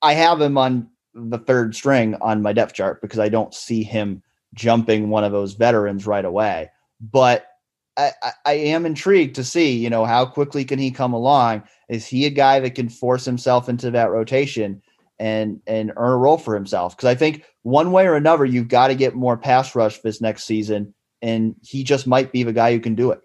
[0.01, 3.83] I have him on the third string on my depth chart because I don't see
[3.83, 4.21] him
[4.53, 6.69] jumping one of those veterans right away.
[7.01, 7.47] But
[7.97, 8.11] I,
[8.45, 11.63] I, am intrigued to see, you know, how quickly can he come along?
[11.89, 14.81] Is he a guy that can force himself into that rotation
[15.19, 16.95] and and earn a role for himself?
[16.95, 20.21] Because I think one way or another, you've got to get more pass rush this
[20.21, 23.21] next season and he just might be the guy who can do it.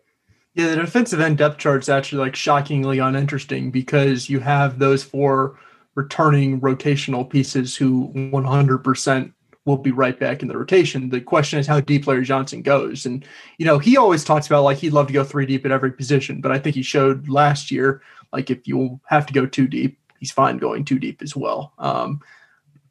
[0.54, 5.58] Yeah, the defensive end depth chart's actually like shockingly uninteresting because you have those four
[5.94, 9.32] returning rotational pieces who 100%
[9.64, 11.08] will be right back in the rotation.
[11.08, 13.06] The question is how deep Larry Johnson goes.
[13.06, 13.24] And,
[13.58, 15.92] you know, he always talks about like he'd love to go three deep at every
[15.92, 19.66] position, but I think he showed last year, like if you have to go too
[19.66, 21.72] deep, he's fine going too deep as well.
[21.78, 22.20] Um,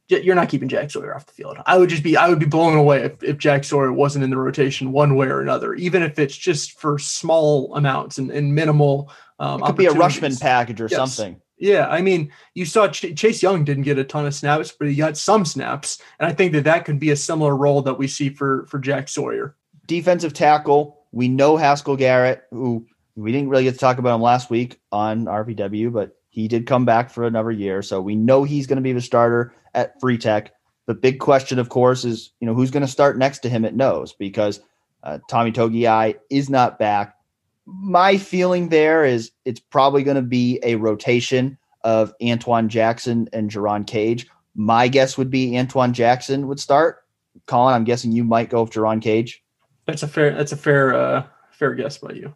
[0.10, 1.58] you're not keeping Jack Sawyer off the field.
[1.66, 4.30] I would just be I would be blown away if, if Jack Sawyer wasn't in
[4.30, 8.54] the rotation one way or another, even if it's just for small amounts and, and
[8.54, 9.12] minimal.
[9.40, 10.98] Um, it could be a Rushman package or yes.
[10.98, 11.42] something.
[11.58, 14.90] Yeah, I mean, you saw Ch- Chase Young didn't get a ton of snaps, but
[14.90, 17.98] he got some snaps, and I think that that could be a similar role that
[17.98, 19.56] we see for for Jack Sawyer.
[19.88, 22.86] Defensive tackle, we know Haskell Garrett, who
[23.16, 26.66] we didn't really get to talk about him last week on RPW, but he did
[26.66, 30.00] come back for another year, so we know he's going to be the starter at
[30.00, 30.54] Free Tech.
[30.86, 33.66] The big question, of course, is you know who's going to start next to him
[33.66, 34.60] at nose because
[35.04, 37.16] uh, Tommy Togiai is not back.
[37.66, 43.50] my feeling there is it's probably going to be a rotation of Antoine Jackson and
[43.50, 44.28] Jerron Cage.
[44.56, 47.04] My guess would be Antoine Jackson would start.
[47.48, 49.44] Colin, I'm guessing you might go with Jerron Cage.
[49.86, 50.34] That's a fair.
[50.36, 50.94] That's a fair.
[50.94, 52.34] Uh, fair guess by you.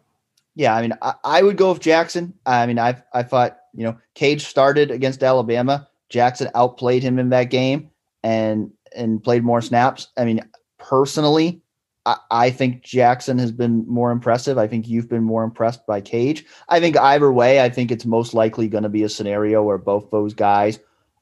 [0.54, 2.34] Yeah, I mean, I, I would go with Jackson.
[2.44, 5.88] I mean, I I thought you know Cage started against Alabama.
[6.08, 7.90] Jackson outplayed him in that game
[8.22, 10.08] and and played more snaps.
[10.16, 10.40] I mean,
[10.78, 11.60] personally,
[12.06, 14.58] I, I think Jackson has been more impressive.
[14.58, 16.44] I think you've been more impressed by Cage.
[16.68, 19.78] I think either way, I think it's most likely going to be a scenario where
[19.78, 20.78] both those guys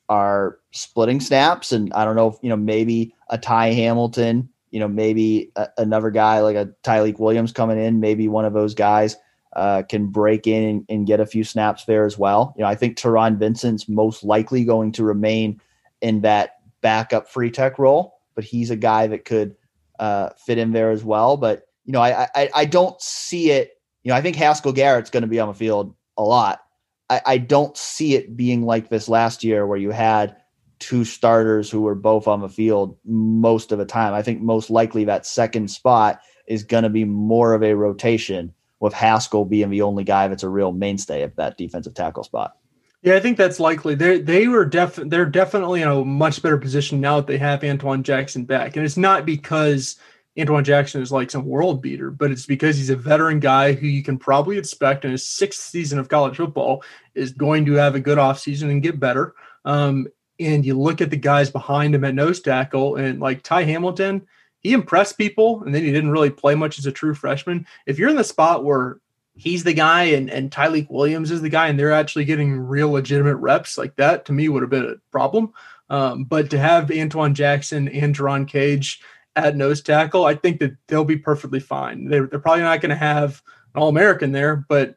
[0.09, 4.78] are splitting snaps, and I don't know if you know maybe a Ty Hamilton, you
[4.78, 8.74] know maybe a, another guy like a Tyleik Williams coming in, maybe one of those
[8.74, 9.16] guys
[9.57, 12.52] uh, can break in and, and, get a few snaps there as well.
[12.59, 15.62] You know, I think Taron Vincent's most likely going to remain
[16.02, 19.57] in that backup free tech role, but he's a guy that could
[19.98, 21.38] uh, fit in there as well.
[21.38, 23.80] But you know, I, I I don't see it.
[24.04, 26.61] You know, I think Haskell Garrett's going to be on the field a lot.
[27.09, 30.36] I, I don't see it being like this last year where you had
[30.80, 34.12] two starters who were both on the field most of the time.
[34.12, 38.52] I think most likely that second spot is going to be more of a rotation
[38.80, 42.56] with Haskell being the only guy that's a real mainstay of that defensive tackle spot.
[43.02, 43.94] Yeah, I think that's likely.
[43.94, 47.62] They they were def they're definitely in a much better position now that they have
[47.62, 49.96] Antoine Jackson back, and it's not because
[50.38, 53.86] Antoine Jackson is like some world beater, but it's because he's a veteran guy who
[53.86, 56.82] you can probably expect in his sixth season of college football
[57.14, 59.34] is going to have a good offseason and get better.
[59.64, 60.08] Um,
[60.38, 64.26] and you look at the guys behind him at nose tackle, and like Ty Hamilton,
[64.66, 67.66] he impressed people, and then he didn't really play much as a true freshman.
[67.86, 68.98] If you're in the spot where
[69.36, 72.90] he's the guy and, and Tyleik Williams is the guy, and they're actually getting real
[72.90, 75.52] legitimate reps, like that to me would have been a problem.
[75.88, 79.00] Um, but to have Antoine Jackson and Jerron Cage
[79.36, 82.08] at nose tackle, I think that they'll be perfectly fine.
[82.08, 83.42] They're, they're probably not going to have
[83.74, 84.96] an All American there, but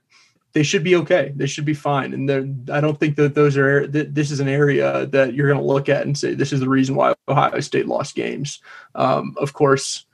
[0.53, 1.33] they should be okay.
[1.35, 2.13] They should be fine.
[2.13, 5.59] And I don't think that those are that this is an area that you're going
[5.59, 8.59] to look at and say this is the reason why Ohio State lost games.
[8.95, 10.05] Um, of course,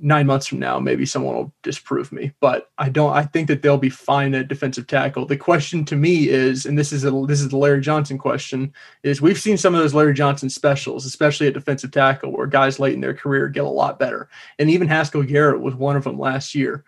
[0.00, 3.12] nine months from now, maybe someone will disprove me, but I don't.
[3.12, 5.26] I think that they'll be fine at defensive tackle.
[5.26, 8.72] The question to me is, and this is a this is the Larry Johnson question,
[9.02, 12.78] is we've seen some of those Larry Johnson specials, especially at defensive tackle, where guys
[12.78, 14.28] late in their career get a lot better,
[14.58, 16.84] and even Haskell Garrett was one of them last year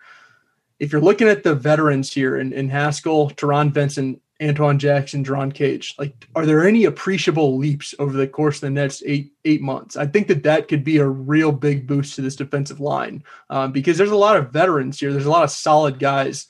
[0.81, 5.53] if you're looking at the veterans here in, in Haskell, Taron Vincent, Antoine Jackson, Jerron
[5.53, 9.61] Cage, like, are there any appreciable leaps over the course of the next eight eight
[9.61, 9.95] months?
[9.95, 13.71] I think that that could be a real big boost to this defensive line um,
[13.71, 15.11] because there's a lot of veterans here.
[15.11, 16.47] There's a lot of solid guys.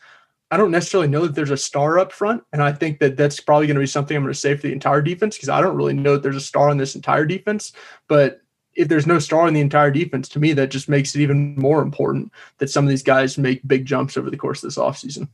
[0.49, 3.41] I don't necessarily know that there's a star up front, and I think that that's
[3.41, 5.59] probably going to be something I'm going to say for the entire defense because I
[5.59, 7.73] don't really know that there's a star on this entire defense.
[8.07, 8.40] But
[8.75, 11.55] if there's no star in the entire defense, to me, that just makes it even
[11.55, 14.77] more important that some of these guys make big jumps over the course of this
[14.77, 15.27] offseason.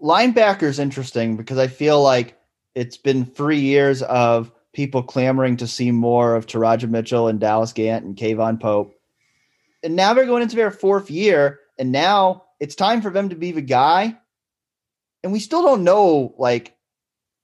[0.00, 2.38] Linebacker is interesting because I feel like
[2.74, 7.72] it's been three years of people clamoring to see more of Teradja Mitchell and Dallas
[7.72, 8.94] Gant and K'Vaughan Pope.
[9.82, 13.36] And now they're going into their fourth year, and now it's time for them to
[13.36, 14.18] be the guy.
[15.22, 16.76] And we still don't know like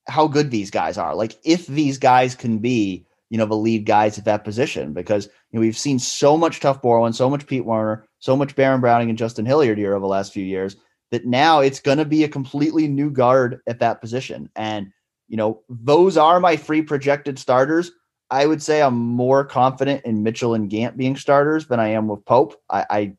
[0.06, 1.14] how good these guys are.
[1.14, 5.26] Like if these guys can be you know, the lead guys at that position because
[5.26, 8.80] you know we've seen so much Tuf Borland, so much Pete Werner, so much Baron
[8.80, 10.76] Browning and Justin Hilliard here over the last few years
[11.10, 14.50] that now it's going to be a completely new guard at that position.
[14.54, 14.92] And
[15.28, 17.92] you know, those are my free projected starters.
[18.30, 22.08] I would say I'm more confident in Mitchell and Gant being starters than I am
[22.08, 22.60] with Pope.
[22.68, 23.16] I, I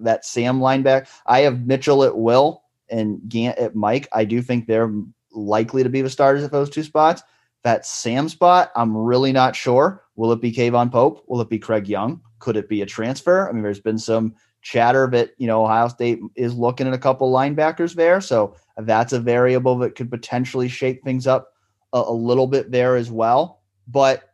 [0.00, 1.08] that Sam linebacker.
[1.26, 4.08] I have Mitchell at will and Gant at Mike.
[4.12, 4.92] I do think they're
[5.32, 7.22] likely to be the starters at those two spots.
[7.62, 10.04] That Sam spot, I'm really not sure.
[10.16, 11.24] Will it be K'Vaughan Pope?
[11.28, 12.20] Will it be Craig Young?
[12.38, 13.48] Could it be a transfer?
[13.48, 16.98] I mean, there's been some chatter that you know Ohio State is looking at a
[16.98, 21.52] couple linebackers there, so that's a variable that could potentially shake things up
[21.92, 23.62] a, a little bit there as well.
[23.86, 24.24] But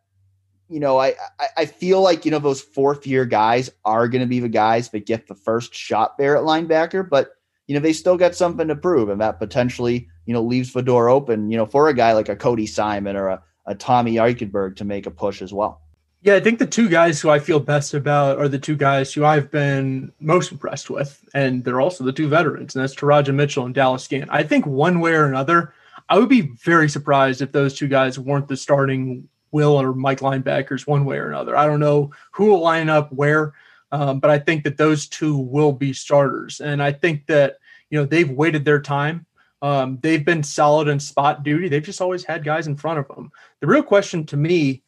[0.69, 1.15] you know, I,
[1.55, 4.89] I feel like you know those fourth year guys are going to be the guys
[4.89, 7.31] that get the first shot there at linebacker, but
[7.67, 10.83] you know they still got something to prove, and that potentially you know, leaves the
[10.83, 14.15] door open, you know, for a guy like a Cody Simon or a, a Tommy
[14.15, 15.81] Eichenberg to make a push as well.
[16.21, 19.13] Yeah, I think the two guys who I feel best about are the two guys
[19.13, 23.33] who I've been most impressed with, and they're also the two veterans, and that's Teradja
[23.33, 24.29] Mitchell and Dallas Gant.
[24.29, 25.73] I think one way or another,
[26.09, 30.19] I would be very surprised if those two guys weren't the starting Will or Mike
[30.19, 31.55] linebackers one way or another.
[31.55, 33.53] I don't know who will line up where,
[33.93, 37.59] um, but I think that those two will be starters, and I think that
[37.89, 39.26] you know they've waited their time
[39.61, 41.67] um, they've been solid in spot duty.
[41.69, 43.31] They've just always had guys in front of them.
[43.61, 44.83] The real question to me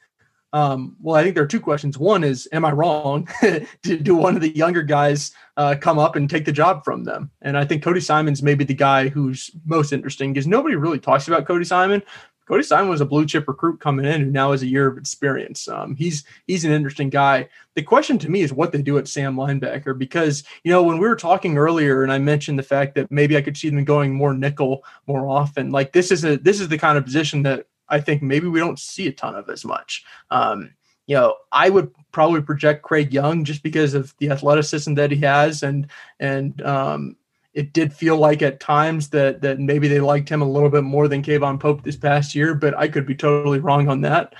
[0.52, 1.98] Um, well, I think there are two questions.
[1.98, 3.28] One is, am I wrong?
[3.84, 7.04] do, do one of the younger guys uh, come up and take the job from
[7.04, 7.30] them?
[7.44, 11.28] And I think Cody Simon's maybe the guy who's most interesting because nobody really talks
[11.28, 12.02] about Cody Simon.
[12.50, 14.98] Cody Simon was a blue chip recruit coming in who now has a year of
[14.98, 15.68] experience.
[15.68, 17.48] Um, he's he's an interesting guy.
[17.76, 20.98] The question to me is what they do at Sam linebacker because you know when
[20.98, 23.84] we were talking earlier and I mentioned the fact that maybe I could see them
[23.84, 25.70] going more nickel more often.
[25.70, 28.60] Like this is a this is the kind of position that I think maybe we
[28.60, 30.04] don't see a ton of as much.
[30.32, 30.72] Um,
[31.06, 35.18] you know, I would probably project Craig Young just because of the athleticism that he
[35.20, 35.86] has, and
[36.20, 37.16] and um,
[37.60, 40.86] it did feel like at times that that maybe they liked him a little bit
[40.86, 44.34] more than K'Vaughan Pope this past year, but I could be totally wrong on that.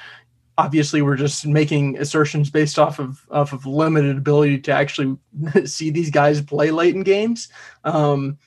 [0.58, 5.18] Obviously, we're just making assertions based off of off of limited ability to actually
[5.66, 7.50] see these guys play late in games.
[7.84, 8.38] Um,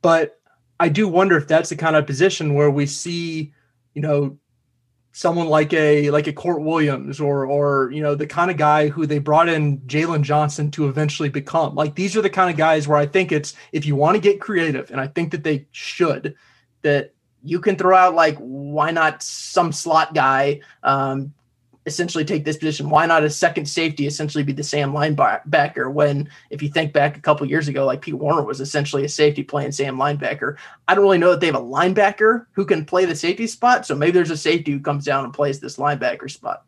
[0.00, 0.40] but
[0.78, 3.52] I do wonder if that's the kind of position where we see
[3.94, 4.36] you know,
[5.16, 8.88] someone like a like a Kourt Williams or or you know the kind of guy
[8.88, 11.76] who they brought in Jalen Johnson to eventually become.
[11.76, 14.20] Like these are the kind of guys where I think it's if you want to
[14.20, 16.34] get creative, and I think that they should,
[16.82, 21.32] that you can throw out like why not some slot guy um,
[21.86, 22.90] essentially take this position?
[22.90, 25.92] Why not a second safety essentially be the Sam linebacker?
[25.92, 29.08] When, if you think back a couple years ago, like Pete Werner was essentially a
[29.08, 30.56] safety playing Sam linebacker.
[30.88, 33.86] I don't really know that they have a linebacker who can play the safety spot.
[33.86, 36.64] So maybe there's a safety who comes down and plays this linebacker spot.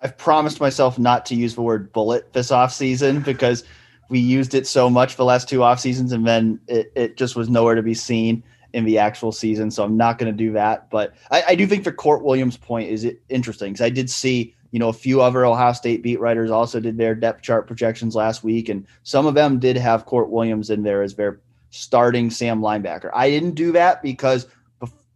[0.00, 3.64] I've promised myself not to use the word bullet this offseason because
[4.08, 7.34] we used it so much the last two off seasons and then it, it just
[7.34, 8.42] was nowhere to be seen
[8.76, 9.70] in the actual season.
[9.70, 10.90] So I'm not going to do that.
[10.90, 14.54] But I, I, do think the Kourt Williams point is interesting because I did see,
[14.70, 18.14] you know, a few other Ohio State beat writers also did their depth chart projections
[18.14, 22.28] last week, and some of them did have Kourt Williams in there as their starting
[22.28, 23.08] Sam linebacker.
[23.14, 24.46] I didn't do that because,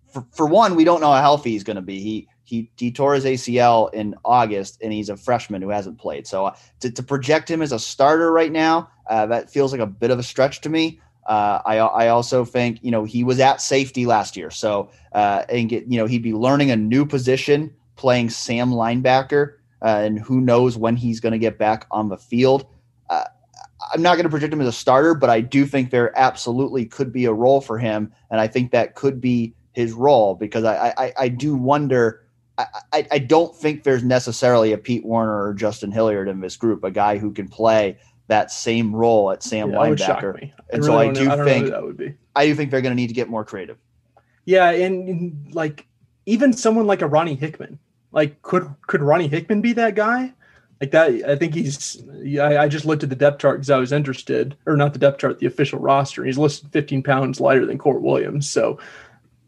[0.09, 2.01] for, for one, we don't know how healthy he's going to be.
[2.01, 6.27] He he he tore his ACL in August, and he's a freshman who hasn't played.
[6.27, 9.83] So uh, to, to project him as a starter right now, uh, that feels like
[9.83, 10.99] a bit of a stretch to me.
[11.31, 15.45] Uh, I, I also think you know he was at safety last year, so uh,
[15.49, 20.19] and get, you know he'd be learning a new position, playing Sam linebacker, uh, and
[20.19, 22.67] who knows when he's going to get back on the field.
[23.09, 23.27] Uh,
[23.95, 26.85] I'm not going to project him as a starter, but I do think there absolutely
[26.85, 30.65] could be a role for him, and I think that could be his role because
[30.65, 32.25] I I, I do wonder.
[32.93, 36.85] I, I don't think there's necessarily a Pete Werner or Justin Hilliard in this group,
[36.85, 37.97] a guy who can play
[38.31, 40.51] that same role at Sam yeah, linebacker.
[40.71, 42.15] And really so I do know, I think that would be.
[42.35, 43.77] I do think they're going to need to get more creative.
[44.47, 45.87] Yeah, and, and, like
[46.27, 47.79] even someone like a Ronnie Hickman,
[48.13, 50.33] like could could Ronnie Hickman be that guy?
[50.81, 52.03] Like that, I think he's.
[52.41, 54.99] I, I just looked at the depth chart because I was interested, or not the
[54.99, 56.25] depth chart, the official roster.
[56.25, 58.79] He's listed 15 pounds lighter than Kourt Williams, so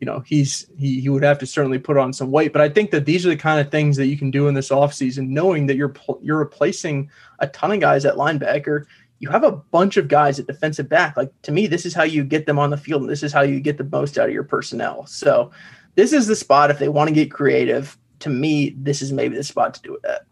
[0.03, 2.53] you know he's he he would have to certainly put on some weight.
[2.53, 4.55] But i think that these are the kind of things that you can do in
[4.55, 8.85] this offseason knowing that you're you're replacing a ton of guys at linebacker.
[9.21, 11.17] You have a bunch of guys at defensive back.
[11.17, 13.33] Like to me this is how you get them on the field and this is
[13.33, 15.07] how you get the most out of your personnel.
[15.07, 15.53] So
[15.95, 17.97] this is the spot if they want to get creative.
[18.21, 20.27] To me this is maybe the spot to do it at.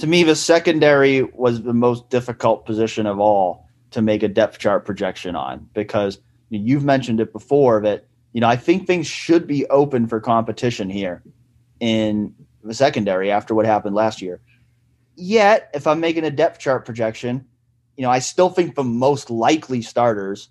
[0.00, 4.58] To me the secondary was the most difficult position of all to make a depth
[4.58, 6.18] chart projection on because
[6.50, 8.04] you've mentioned it before that
[8.38, 11.24] you know, I think things should be open for competition here
[11.80, 14.40] in the secondary after what happened last year.
[15.16, 17.44] Yet, if I'm making a depth chart projection,
[17.96, 20.50] you know, I still think the most likely starters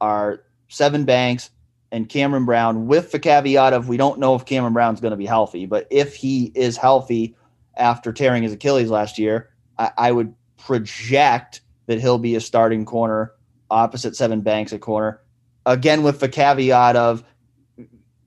[0.00, 1.50] are Sevyn Banks
[1.90, 5.16] and Cameron Brown, with the caveat of we don't know if Cameron Brown's going to
[5.16, 7.34] be healthy, but if he is healthy
[7.76, 12.84] after tearing his Achilles last year, I, I would project that he'll be a starting
[12.84, 13.32] corner
[13.72, 15.20] opposite Sevyn Banks at corner
[15.66, 17.24] again with the caveat of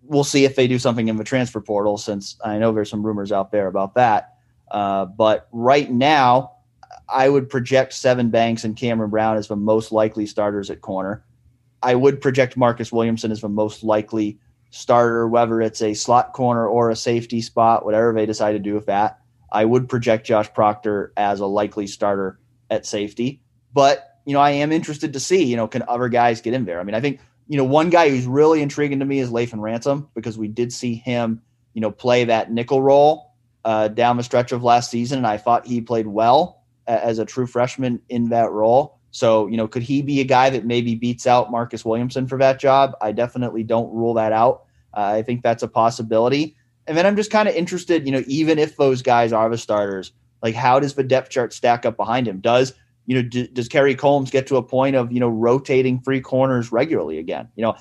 [0.04, 3.06] we'll see if they do something in the transfer portal since I know there's some
[3.06, 4.36] rumors out there about that.
[4.72, 6.54] Uh, but right now,
[7.10, 11.24] I would project Sevyn Banks and Cameron Brown as the most likely starters at corner.
[11.82, 14.40] I would project Marcus Williamson as the most likely
[14.72, 18.74] starter, whether it's a slot corner or a safety spot, whatever they decide to do
[18.74, 19.20] with that.
[19.52, 23.42] I would project Josh Proctor as a likely starter at safety.
[23.74, 26.66] But you know, I am interested to see, you know, can other guys get in
[26.66, 26.82] there?
[26.82, 29.62] I mean, I think, you know, one guy who's really intriguing to me is Lathan
[29.62, 31.42] Ransom because we did see him,
[31.74, 33.32] you know, play that nickel role
[33.64, 35.20] uh, down the stretch of last season.
[35.20, 39.00] And I thought he played well as a true freshman in that role.
[39.12, 42.38] So, you know, could he be a guy that maybe beats out Marcus Williamson for
[42.38, 42.96] that job?
[43.02, 44.66] I definitely don't rule that out.
[44.94, 46.58] Uh, I think that's a possibility.
[46.86, 49.58] And then I'm just kind of interested, you know, even if those guys are the
[49.58, 50.12] starters,
[50.44, 52.42] like how does the depth chart stack up behind him?
[52.42, 52.74] Does
[53.08, 56.22] you know, d- does Kerry Coombs get to a point of you know rotating free
[56.22, 57.48] corners regularly again?
[57.56, 57.76] You know,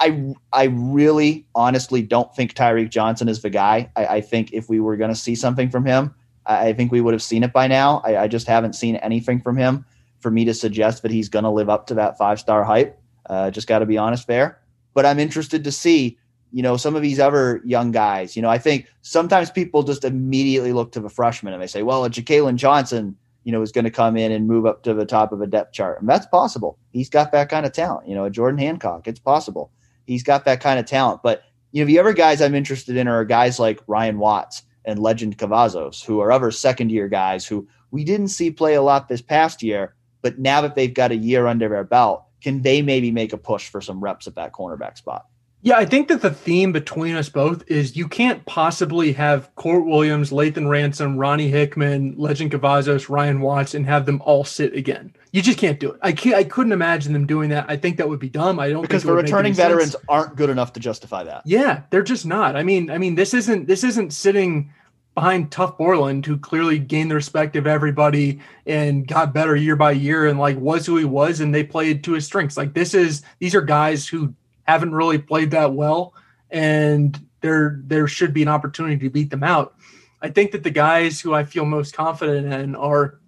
[0.00, 3.90] I I really honestly don't think Tyreke Johnson is the guy.
[3.94, 6.14] I, I think if we were going to see something from him,
[6.46, 8.00] I, I think we would have seen it by now.
[8.04, 9.84] I, I, just haven't seen anything from him
[10.20, 12.98] for me to suggest that he's going to live up to that five star hype.
[13.28, 14.60] Uh, just got to be honest there.
[14.94, 16.18] But I'm interested to see,
[16.52, 18.36] you know, some of these other young guys.
[18.36, 21.82] You know, I think sometimes people just immediately look to the freshman and they say,
[21.82, 23.16] well, Jakailin Johnson,
[23.46, 25.46] you know, is going to come in and move up to the top of a
[25.46, 26.00] depth chart.
[26.00, 26.80] And that's possible.
[26.90, 28.08] He's got that kind of talent.
[28.08, 29.70] You know, Jordan Hancock, it's possible.
[30.04, 31.22] He's got that kind of talent.
[31.22, 34.98] But, you know, the other guys I'm interested in are guys like Ryan Watts and
[34.98, 39.06] Legend Cavazos, who are other second year guys who we didn't see play a lot
[39.06, 39.94] this past year.
[40.22, 43.38] But now that they've got a year under their belt, can they maybe make a
[43.38, 45.26] push for some reps at that cornerback spot?
[45.66, 49.84] Yeah, I think that the theme between us both is you can't possibly have Kourt
[49.84, 55.12] Williams, Lathan Ransom, Ronnie Hickman, Legend Cavazos, Ryan Watts, and have them all sit again.
[55.32, 55.98] You just can't do it.
[56.02, 56.36] I can't.
[56.36, 57.66] I couldn't imagine them doing that.
[57.68, 58.60] I think that would be dumb.
[58.60, 60.04] I don't because the returning veterans sense.
[60.08, 61.42] aren't good enough to justify that.
[61.44, 62.54] Yeah, they're just not.
[62.54, 64.72] I mean, I mean, this isn't this isn't sitting
[65.16, 69.90] behind Tuf Borland, who clearly gained the respect of everybody and got better year by
[69.90, 72.56] year and like was who he was, and they played to his strengths.
[72.56, 74.32] Like this is these are guys who
[74.66, 76.14] haven't really played that well,
[76.50, 79.74] and there there should be an opportunity to beat them out.
[80.20, 83.18] I think that the guys who I feel most confident in are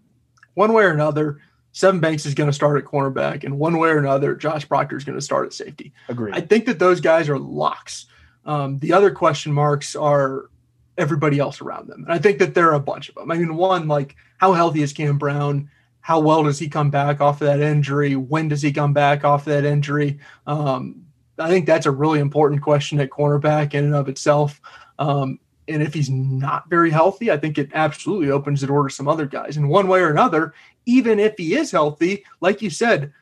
[0.55, 1.41] one way or another.
[1.75, 4.97] Sevyn Banks is going to start at cornerback, and one way or another, Josh Proctor
[4.97, 5.93] is going to start at safety.
[6.09, 6.33] Agree.
[6.33, 8.07] I think that those guys are locks.
[8.45, 10.49] Um, the other question marks are
[10.97, 12.03] everybody else around them.
[12.03, 13.31] And I think that there are a bunch of them.
[13.31, 15.71] I mean, one, like how healthy is Cam Brown?
[16.01, 18.17] How well does he come back off of that injury?
[18.17, 20.19] When does he come back off of that injury?
[20.47, 21.05] Um,
[21.39, 24.61] I think that's a really important question at cornerback in and of itself.
[24.99, 28.95] Um, and if he's not very healthy, I think it absolutely opens the door to
[28.95, 29.57] some other guys.
[29.57, 30.55] And one way or another,
[30.87, 33.13] even if he is healthy, like you said,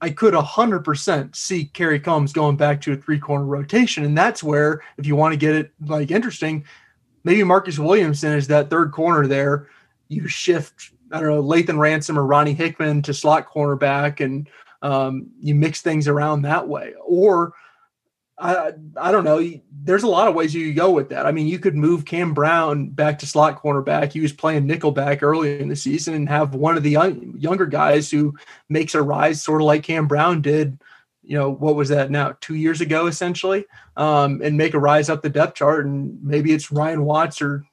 [0.00, 4.04] I could 100% see Kerry Coombs going back to a three corner rotation.
[4.04, 6.64] And that's where, if you want to get it like interesting,
[7.24, 9.68] maybe Marcus Williamson is that third corner there.
[10.08, 14.48] You shift, I don't know, Lathan Ransom or Ronnie Hickman to slot cornerback, and
[14.82, 16.94] um, you mix things around that way.
[17.04, 17.52] Or
[18.38, 19.44] I, I don't know.
[19.82, 21.26] There's a lot of ways you go with that.
[21.26, 24.12] I mean, you could move Cam Brown back to slot cornerback.
[24.12, 27.66] He was playing nickelback early in the season and have one of the young, younger
[27.66, 28.34] guys who
[28.68, 30.78] makes a rise, sort of like Cam Brown did
[31.28, 33.66] you know what was that now two years ago essentially
[33.96, 37.64] um, and make a rise up the depth chart and maybe it's ryan watts or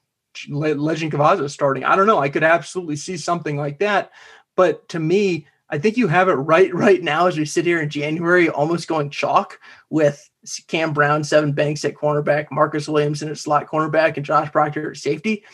[0.48, 4.12] legend cavazos starting i don't know i could absolutely see something like that
[4.54, 7.80] but to me i think you have it right right now as we sit here
[7.80, 9.58] in january almost going chalk
[9.90, 10.28] with
[10.68, 14.96] cam brown sevyn banks at cornerback marcus williamson at slot cornerback and josh proctor at
[14.96, 15.44] safety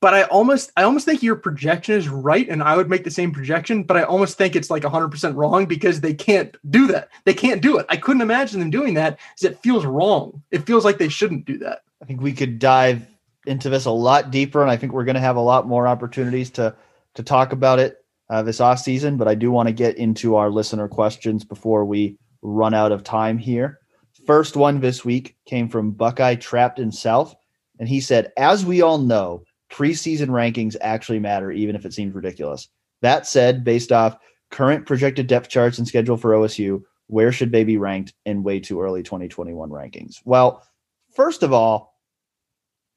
[0.00, 3.10] but I almost I almost think your projection is right, and I would make the
[3.10, 7.08] same projection, but I almost think it's like 100% wrong because they can't do that.
[7.24, 7.86] They can't do it.
[7.88, 10.42] I couldn't imagine them doing that because it feels wrong.
[10.50, 11.82] It feels like they shouldn't do that.
[12.00, 13.06] I think we could dive
[13.46, 15.88] into this a lot deeper, and I think we're going to have a lot more
[15.88, 16.74] opportunities to
[17.14, 19.16] to talk about it uh, this off season.
[19.16, 23.04] But I do want to get into our listener questions before we run out of
[23.04, 23.78] time here.
[24.26, 27.34] First one this week came from Buckeye Trapped in South,
[27.78, 32.14] and he said, "As we all know." preseason rankings actually matter, even if it seems
[32.14, 32.68] ridiculous.
[33.02, 34.18] That said, based off
[34.50, 38.60] current projected depth charts and schedule for OSU, where should they be ranked in way
[38.60, 40.16] too early 2021 rankings?
[40.24, 40.66] Well,
[41.14, 41.94] first of all,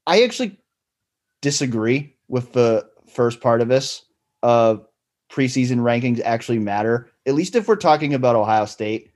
[0.07, 0.59] I actually
[1.41, 4.03] disagree with the first part of this
[4.43, 4.86] of
[5.32, 7.09] preseason rankings actually matter.
[7.25, 9.11] At least if we're talking about Ohio State,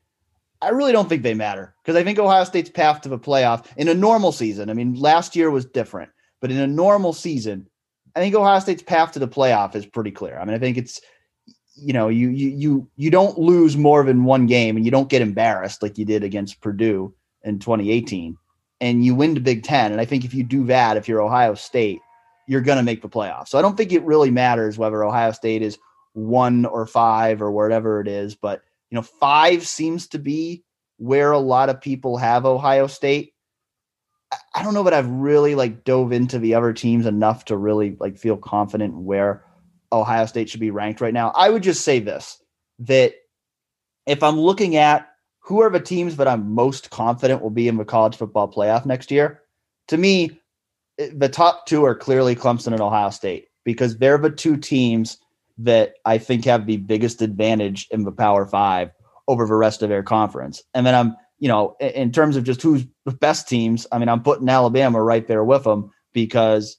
[0.61, 3.65] I really don't think they matter because I think Ohio State's path to the playoff
[3.77, 4.69] in a normal season.
[4.69, 6.09] I mean, last year was different.
[6.41, 7.67] But in a normal season,
[8.15, 10.37] I think Ohio State's path to the playoff is pretty clear.
[10.37, 11.01] I mean, I think it's
[11.75, 15.09] you know, you you you you don't lose more than one game and you don't
[15.09, 17.13] get embarrassed like you did against Purdue
[17.43, 18.37] in 2018
[18.79, 21.21] and you win the Big 10 and I think if you do that if you're
[21.21, 21.99] Ohio State,
[22.47, 23.47] you're going to make the playoff.
[23.47, 25.77] So I don't think it really matters whether Ohio State is
[26.15, 30.63] 1 or 5 or whatever it is, but you know, 5 seems to be
[30.97, 33.33] where a lot of people have Ohio State
[34.53, 37.95] I don't know but I've really like dove into the other teams enough to really
[37.99, 39.43] like feel confident where
[39.91, 41.31] Ohio State should be ranked right now.
[41.35, 42.41] I would just say this
[42.79, 43.13] that
[44.05, 45.07] if I'm looking at
[45.39, 48.85] who are the teams that I'm most confident will be in the college football playoff
[48.85, 49.41] next year,
[49.89, 50.39] to me,
[50.97, 55.17] eh, the top two are clearly Clemson and Ohio State because they're the two teams
[55.57, 58.91] that I think have the biggest advantage in the Power Five
[59.27, 60.61] over the rest of their conference.
[60.73, 64.09] And then I'm you know, in terms of just who's the best teams, I mean,
[64.09, 66.77] I'm putting Alabama right there with them because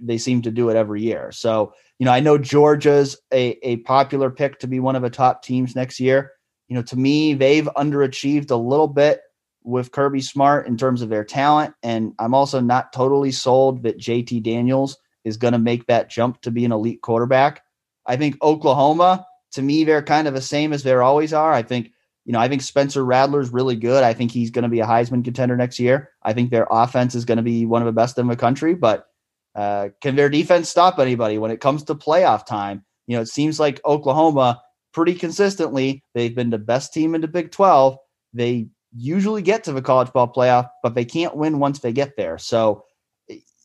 [0.00, 1.32] they seem to do it every year.
[1.32, 5.10] So, you know, I know Georgia's a, a popular pick to be one of the
[5.10, 6.32] top teams next year.
[6.68, 9.20] You know, to me, they've underachieved a little bit
[9.62, 11.74] with Kirby Smart in terms of their talent.
[11.82, 16.42] And I'm also not totally sold that JT Daniels is going to make that jump
[16.42, 17.63] to be an elite quarterback.
[18.06, 21.52] I think Oklahoma, to me, they're kind of the same as they always are.
[21.52, 21.90] I think,
[22.24, 24.04] you know, I think Spencer Rattler's really good.
[24.04, 26.10] I think he's going to be a Heisman contender next year.
[26.22, 28.74] I think their offense is going to be one of the best in the country,
[28.74, 29.06] but
[29.54, 32.84] uh, can their defense stop anybody when it comes to playoff time?
[33.06, 34.60] You know, it seems like Oklahoma
[34.94, 37.98] pretty consistently, they've been the best team in the Big 12.
[38.32, 42.16] They usually get to the college ball playoff, but they can't win once they get
[42.16, 42.38] there.
[42.38, 42.84] So,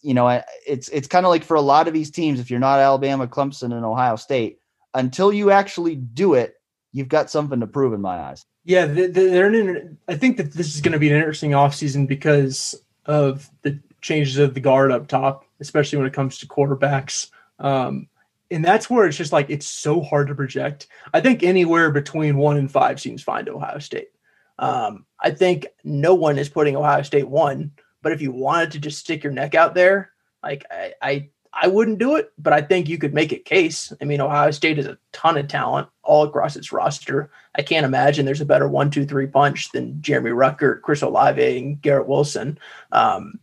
[0.01, 2.59] you know, it's it's kind of like for a lot of these teams, if you're
[2.59, 4.59] not Alabama, Clemson, and Ohio State,
[4.93, 6.55] until you actually do it,
[6.91, 8.45] you've got something to prove in my eyes.
[8.65, 12.75] Yeah, they're in, I think that this is going to be an interesting offseason because
[13.05, 17.29] of the changes of the guard up top, especially when it comes to quarterbacks.
[17.57, 18.07] Um,
[18.51, 20.87] and that's where it's just like it's so hard to project.
[21.13, 24.09] I think anywhere between one and five seems fine to Ohio State.
[24.57, 27.71] Um, I think no one is putting Ohio State one,
[28.01, 30.11] but if you wanted to just stick your neck out there,
[30.43, 33.91] like I, I, I wouldn't do it, but I think you could make a case.
[34.01, 37.31] I mean, Ohio State has a ton of talent all across its roster.
[37.55, 41.57] I can't imagine there's a better one, two, three punch than Jeremy Ruckert, Chris Olave,
[41.57, 42.59] and Garrett Wilson.
[42.91, 43.39] Um,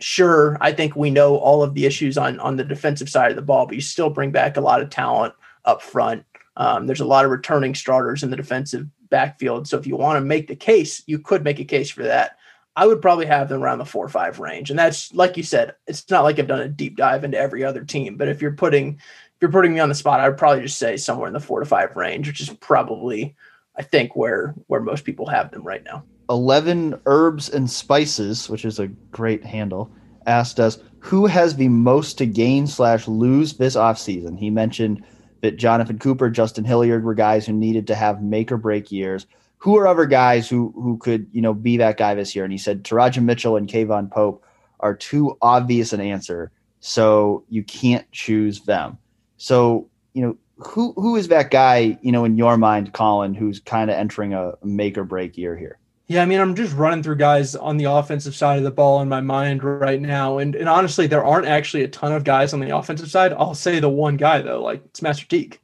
[0.00, 3.36] sure, I think we know all of the issues on on the defensive side of
[3.36, 5.34] the ball, but you still bring back a lot of talent
[5.64, 6.24] up front.
[6.56, 9.66] Um, there's a lot of returning starters in the defensive backfield.
[9.66, 12.37] So if you want to make the case, you could make a case for that.
[12.78, 14.70] I would probably have them around the four or five range.
[14.70, 17.64] And that's like you said, it's not like I've done a deep dive into every
[17.64, 20.38] other team, but if you're putting if you're putting me on the spot, I would
[20.38, 23.34] probably just say somewhere in the four to five range, which is probably
[23.74, 26.04] I think where where most people have them right now.
[26.30, 29.90] 11 Herbs and Spices, which is a great handle,
[30.26, 34.38] asked us who has the most to gain slash lose this offseason.
[34.38, 35.02] He mentioned
[35.40, 39.26] that Jonathan Cooper, Justin Hilliard were guys who needed to have make or break years.
[39.58, 42.44] Who are other guys who who could you know be that guy this year?
[42.44, 44.44] And he said Teradja Mitchell and K'Vaughan Pope
[44.80, 48.98] are too obvious an answer, so you can't choose them.
[49.36, 53.60] So you know who who is that guy you know in your mind, Colin, who's
[53.60, 55.78] kind of entering a make or break year here?
[56.08, 59.02] Yeah, I mean, I'm just running through guys on the offensive side of the ball
[59.02, 62.54] in my mind right now, and and honestly, there aren't actually a ton of guys
[62.54, 63.34] on the offensive side.
[63.34, 65.60] I'll say the one guy though, like it's Master Teague.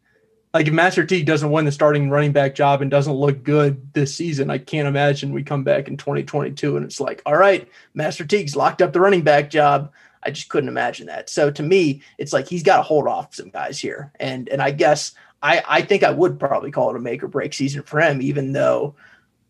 [0.54, 3.92] Like if Master Teague doesn't win the starting running back job and doesn't look good
[3.92, 7.68] this season, I can't imagine we come back in 2022 and it's like, all right,
[7.92, 9.92] Master Teague's locked up the running back job.
[10.22, 11.28] I just couldn't imagine that.
[11.28, 14.62] So to me, it's like he's got to hold off some guys here, and and
[14.62, 17.82] I guess I I think I would probably call it a make or break season
[17.82, 18.94] for him, even though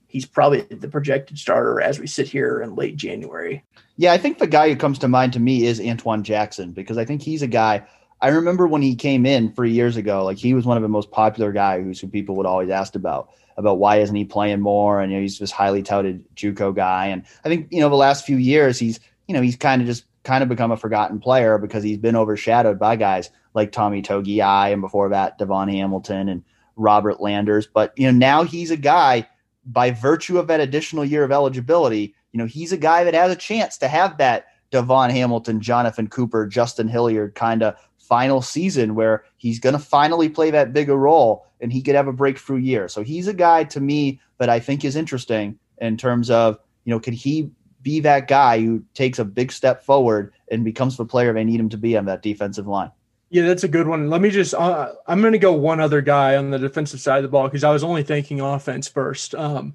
[0.09, 3.63] he's probably the projected starter as we sit here in late January.
[3.97, 6.99] Yeah, I think the guy who comes to mind to me is Antoine Jackson because
[6.99, 7.85] I think he's a guy.
[8.25, 10.89] I remember when he came in three years ago, like he was one of the
[10.89, 15.03] most popular guys who people would always ask about about why isn't he playing more,
[15.03, 17.97] and you know he's this highly touted JUCO guy, and I think you know the
[17.97, 18.99] last few years he's
[19.29, 22.17] you know he's kind of just kind of become a forgotten player because he's been
[22.17, 26.43] overshadowed by guys like Tommy Togiai and before that Devon Hamilton and
[26.77, 29.29] Robert Landers, but you know now he's a guy
[29.67, 33.31] by virtue of that additional year of eligibility, you know, he's a guy that has
[33.31, 38.95] a chance to have that Devon Hamilton, Jonathan Cooper, Justin Hilliard kind of final season
[38.95, 42.59] where he's going to finally play that bigger role and he could have a breakthrough
[42.59, 42.89] year.
[42.89, 46.91] So he's a guy to me that I think is interesting in terms of, you
[46.91, 47.51] know, can he
[47.83, 51.61] be that guy who takes a big step forward and becomes the player they need
[51.61, 52.91] him to be on that defensive line?
[53.31, 54.11] Yeah, that's a good one.
[54.11, 57.19] Let me just, uh, I'm going to go one other guy on the defensive side
[57.19, 59.35] of the ball because I was only thinking offense first.
[59.35, 59.75] Um,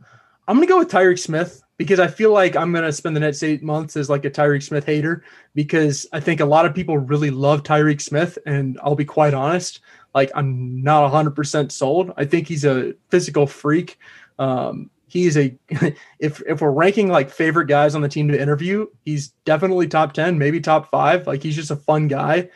[0.50, 3.16] I'm going to go with Tyreke Smith because I feel like I'm going to spend
[3.16, 5.24] the next eight months as like a Tyreke Smith hater
[5.54, 8.40] because I think a lot of people really love Tyreke Smith.
[8.48, 9.82] And I'll be quite honest,
[10.16, 12.14] like I'm not 100% sold.
[12.18, 14.00] I think he's a physical freak.
[14.40, 15.56] Um, he's a
[16.20, 20.14] if if we're ranking like favorite guys on the team to interview, he's definitely top
[20.14, 21.28] 10, maybe top 5.
[21.28, 22.50] Like he's just a fun guy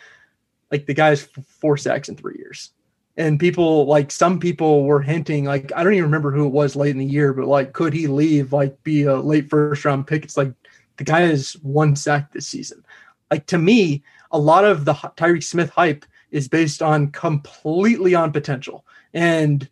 [0.74, 1.22] like the guy's
[1.62, 2.72] four sacks in three years.
[3.16, 6.76] And people like some people were hinting, like, I don't even remember who it was
[6.76, 10.08] late in the year, but like, could he leave, like, be a late first round
[10.08, 10.24] pick?
[10.24, 10.52] It's like
[10.98, 12.84] the guy has one sack this season.
[13.30, 18.32] Like, to me, a lot of the Tyreke Smith hype is based on completely on
[18.32, 18.84] potential.
[19.14, 19.70] And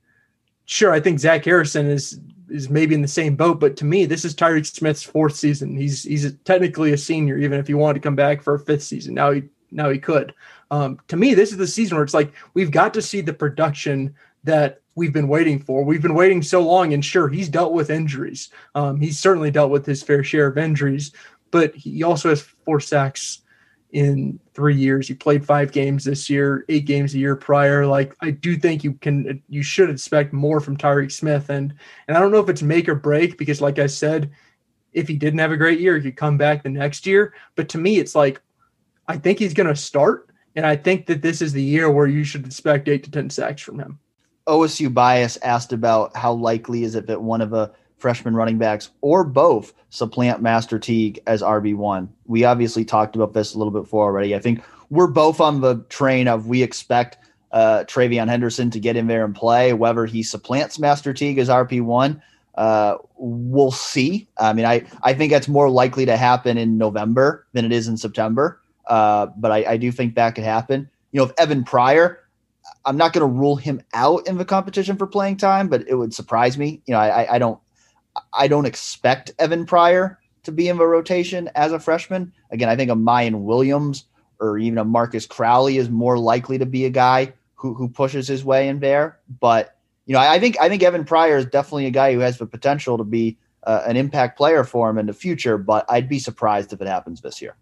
[0.65, 2.19] sure, I think Zach Harrison is
[2.49, 5.75] is maybe in the same boat, but to me, this is Tyreke Smith's fourth season.
[5.75, 8.83] He's he's technically a senior, even if he wanted to come back for a fifth
[8.83, 9.15] season.
[9.15, 10.33] Now he now he could.
[10.71, 13.33] Um, to me, this is the season where it's like we've got to see the
[13.33, 14.15] production
[14.45, 15.83] that we've been waiting for.
[15.83, 18.49] We've been waiting so long, and sure, he's dealt with injuries.
[18.73, 21.11] Um, he's certainly dealt with his fair share of injuries,
[21.51, 23.41] but he also has four sacks
[23.91, 25.07] in three years.
[25.07, 27.85] He played five games this year, eight games a year prior.
[27.85, 31.73] Like I do think you can, you should expect more from Tyreke Smith, and
[32.07, 34.31] and I don't know if it's make or break because, like I said,
[34.93, 37.33] if he didn't have a great year, he could come back the next year.
[37.55, 38.41] But to me, it's like
[39.07, 40.30] I think he's going to start.
[40.55, 43.29] And I think that this is the year where you should expect eight to 10
[43.29, 43.99] sacks from him.
[44.47, 48.89] OSU bias asked about how likely is it that one of the freshman running backs
[49.01, 52.09] or both supplant Master Teague as RB1.
[52.25, 54.35] We obviously talked about this a little bit before already.
[54.35, 57.17] I think we're both on the train of we expect
[57.51, 59.73] uh, TreVeyon Henderson to get in there and play.
[59.73, 62.21] Whether he supplants Master Teague as RB1.
[62.55, 64.27] uh, we'll see.
[64.37, 67.87] I mean, I, I think that's more likely to happen in November than it is
[67.87, 68.60] in September.
[68.87, 70.89] Uh, but I, I do think that could happen.
[71.11, 72.19] You know, if Evan Pryor,
[72.85, 75.95] I'm not going to rule him out in the competition for playing time, but it
[75.95, 76.81] would surprise me.
[76.85, 77.59] You know, I, I don't,
[78.33, 82.33] I don't expect Evan Pryor to be in the rotation as a freshman.
[82.49, 84.05] Again, I think a Miyan Williams
[84.39, 88.27] or even a Marcus Crowley is more likely to be a guy who who pushes
[88.27, 89.19] his way in there.
[89.39, 92.19] But you know, I, I think I think Evan Pryor is definitely a guy who
[92.19, 95.57] has the potential to be uh, an impact player for him in the future.
[95.57, 97.55] But I'd be surprised if it happens this year.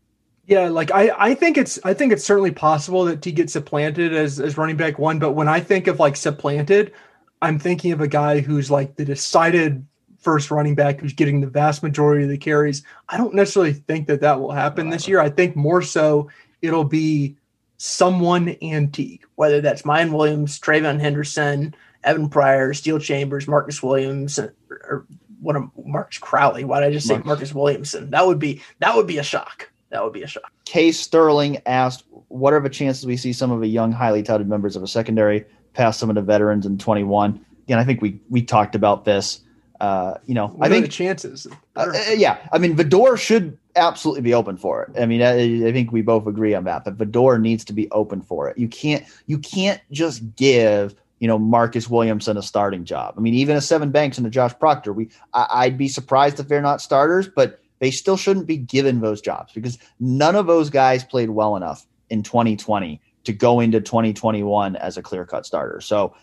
[0.49, 4.15] Yeah, like I, I think it's I think it's certainly possible that he gets supplanted
[4.15, 5.19] as as running back one.
[5.19, 6.91] But when I think of like supplanted,
[7.39, 9.85] I'm thinking of a guy who's like the decided
[10.17, 12.81] first running back who's getting the vast majority of the carries.
[13.09, 15.19] I don't necessarily think that that will happen this year.
[15.19, 16.31] I think more so
[16.63, 17.37] it'll be
[17.77, 24.55] someone antique, whether that's Miyan Williams, TreVeyon Henderson, Evan Pryor, Steele Chambers, Marcus Williams, or,
[24.71, 25.05] or
[25.41, 26.63] what a Marcus Crowley.
[26.63, 27.27] Why did I just say Marcus.
[27.27, 28.09] Marcus Williamson?
[28.09, 30.51] That would be that would be a shock that would be a shock.
[30.65, 34.47] Case Sterling asked, "What are the chances we see some of the young, highly touted
[34.47, 38.19] members of a secondary pass some of the veterans in 21?" Again, I think we
[38.29, 39.41] we talked about this.
[39.79, 41.47] Uh, you know, what I think the chances.
[41.75, 45.01] Uh, uh, yeah, I mean, the door should absolutely be open for it.
[45.01, 46.83] I mean, I, I, think we both agree on that.
[46.83, 48.57] But the door needs to be open for it.
[48.57, 53.13] You can't you can't just give you know Marcus Williamson a starting job.
[53.17, 54.91] I mean, even a Sevyn Banks and a Josh Proctor.
[54.91, 59.01] We I, I'd be surprised if they're not starters, but they still shouldn't be given
[59.01, 63.81] those jobs because none of those guys played well enough in 2020 to go into
[63.81, 65.81] 2021 as a clear cut starter.
[65.81, 66.13] So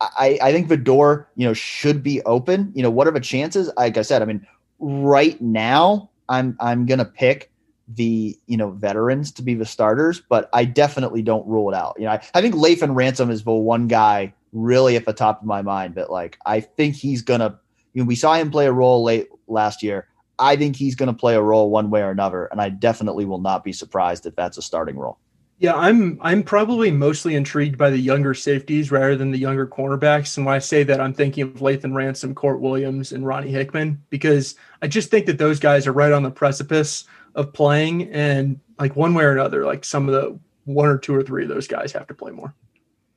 [0.00, 2.72] I, I think the door, you know, should be open.
[2.74, 3.70] You know, what are the chances?
[3.76, 4.46] Like I said, I mean,
[4.78, 7.50] right now I'm I'm gonna pick
[7.88, 11.96] the you know veterans to be the starters, but I definitely don't rule it out.
[11.98, 15.40] You know, I, I think Lathan Ransom is the one guy really at the top
[15.40, 17.58] of my mind But like I think he's gonna.
[17.94, 20.06] You know, we saw him play a role late last year.
[20.38, 23.24] I think he's going to play a role one way or another, and I definitely
[23.24, 25.18] will not be surprised if that's a starting role.
[25.58, 30.36] Yeah, I'm I'm probably mostly intrigued by the younger safeties rather than the younger cornerbacks.
[30.36, 34.02] And when I say that, I'm thinking of Lathan Ransom, Kourt Williams, and Ronnie Hickman
[34.10, 37.04] because I just think that those guys are right on the precipice
[37.34, 41.14] of playing, and like one way or another, like some of the one or two
[41.14, 42.54] or three of those guys have to play more.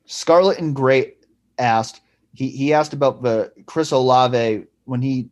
[0.06, 1.26] Scarlet and Great
[1.58, 2.00] asked
[2.32, 5.28] he he asked about the Chris Olave when he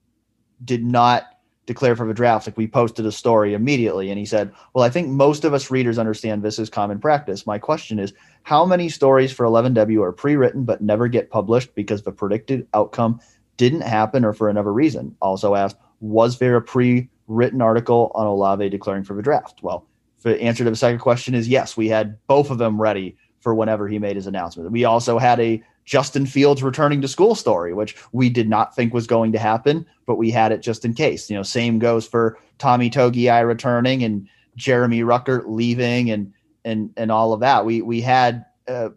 [0.65, 1.38] did not
[1.69, 4.09] declare for the draft, like we posted a story immediately.
[4.11, 7.47] And he said, Well, I think most of us readers understand this is common practice.
[7.47, 11.75] My question is, how many stories for 11W are pre written but never get published
[11.75, 13.21] because the predicted outcome
[13.59, 15.15] didn't happen or for another reason?
[15.21, 19.63] Also asked, Was there a pre written article on Olave declaring for the draft?
[19.63, 19.87] Well,
[20.23, 21.77] the answer to the second question is yes.
[21.77, 24.73] We had both of them ready for whenever he made his announcement.
[24.73, 28.93] We also had a Justin Fields returning to school story, which we did not think
[28.93, 31.31] was going to happen, but we had it just in case.
[31.31, 37.11] You know, same goes for Tommy Togiai returning and Jeremy Ruckert leaving and and and
[37.11, 37.65] all of that.
[37.65, 38.91] We we had uh,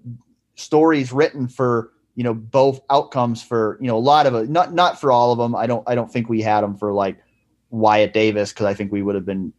[0.55, 4.73] stories written for you know both outcomes for you know a lot of it, not
[4.73, 5.55] not for all of them.
[5.55, 7.17] I don't I don't think we had them for like
[7.69, 9.53] Wyatt Davis because I think we would have been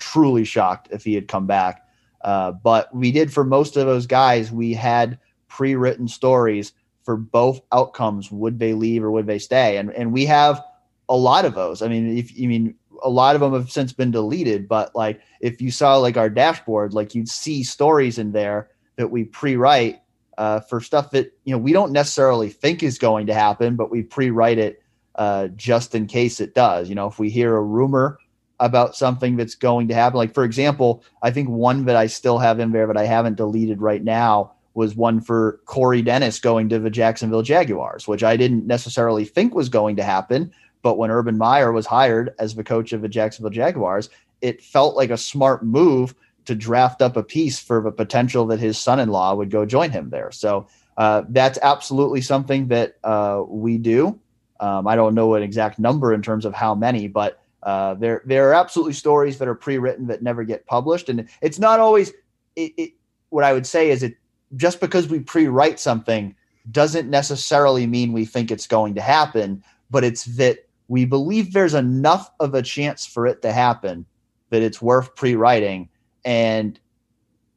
[0.00, 1.86] truly shocked if he had come back.
[2.22, 4.50] Uh, but we did for most of those guys.
[4.50, 5.20] We had
[5.52, 6.72] pre-written stories
[7.04, 9.76] for both outcomes would they leave or would they stay?
[9.76, 10.62] And and we have
[11.08, 11.82] a lot of those.
[11.82, 15.20] I mean if you mean a lot of them have since been deleted but like
[15.40, 20.00] if you saw like our dashboard like you'd see stories in there that we pre-write
[20.38, 23.90] uh, for stuff that you know we don't necessarily think is going to happen but
[23.90, 24.82] we pre-write it
[25.16, 26.88] uh, just in case it does.
[26.88, 28.18] You know if we hear a rumor
[28.60, 32.38] about something that's going to happen like for example i think one that i still
[32.38, 36.68] have in there but i haven't deleted right now was one for Corey Dennis going
[36.70, 40.52] to the Jacksonville Jaguars, which I didn't necessarily think was going to happen.
[40.82, 44.96] But when Urban Meyer was hired as the coach of the Jacksonville Jaguars, it felt
[44.96, 48.98] like a smart move to draft up a piece for the potential that his son
[48.98, 50.32] in law would go join him there.
[50.32, 50.66] So
[50.96, 54.18] uh, that's absolutely something that uh, we do.
[54.58, 58.22] Um, I don't know an exact number in terms of how many, but uh, there
[58.24, 62.12] there are absolutely stories that are pre-written that never get published, and it's not always.
[62.56, 62.92] It, it,
[63.30, 64.14] what I would say is it
[64.56, 66.34] just because we pre-write something
[66.70, 71.74] doesn't necessarily mean we think it's going to happen, but it's that we believe there's
[71.74, 74.06] enough of a chance for it to happen
[74.50, 75.88] that it's worth pre-writing.
[76.24, 76.78] And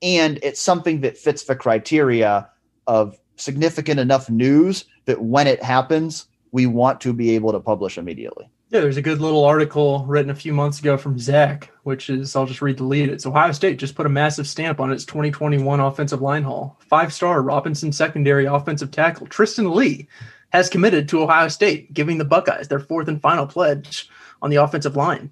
[0.01, 2.49] and it's something that fits the criteria
[2.88, 7.97] of significant enough news that when it happens, we want to be able to publish
[7.97, 8.49] immediately.
[8.69, 12.35] Yeah, there's a good little article written a few months ago from Zach, which is
[12.35, 13.09] I'll just read the lead.
[13.09, 16.79] It's Ohio State just put a massive stamp on its 2021 offensive line haul.
[16.79, 20.07] Five star Robinson secondary offensive tackle Tristan Leigh
[20.49, 24.09] has committed to Ohio State, giving the Buckeyes their fourth and final pledge
[24.41, 25.31] on the offensive line.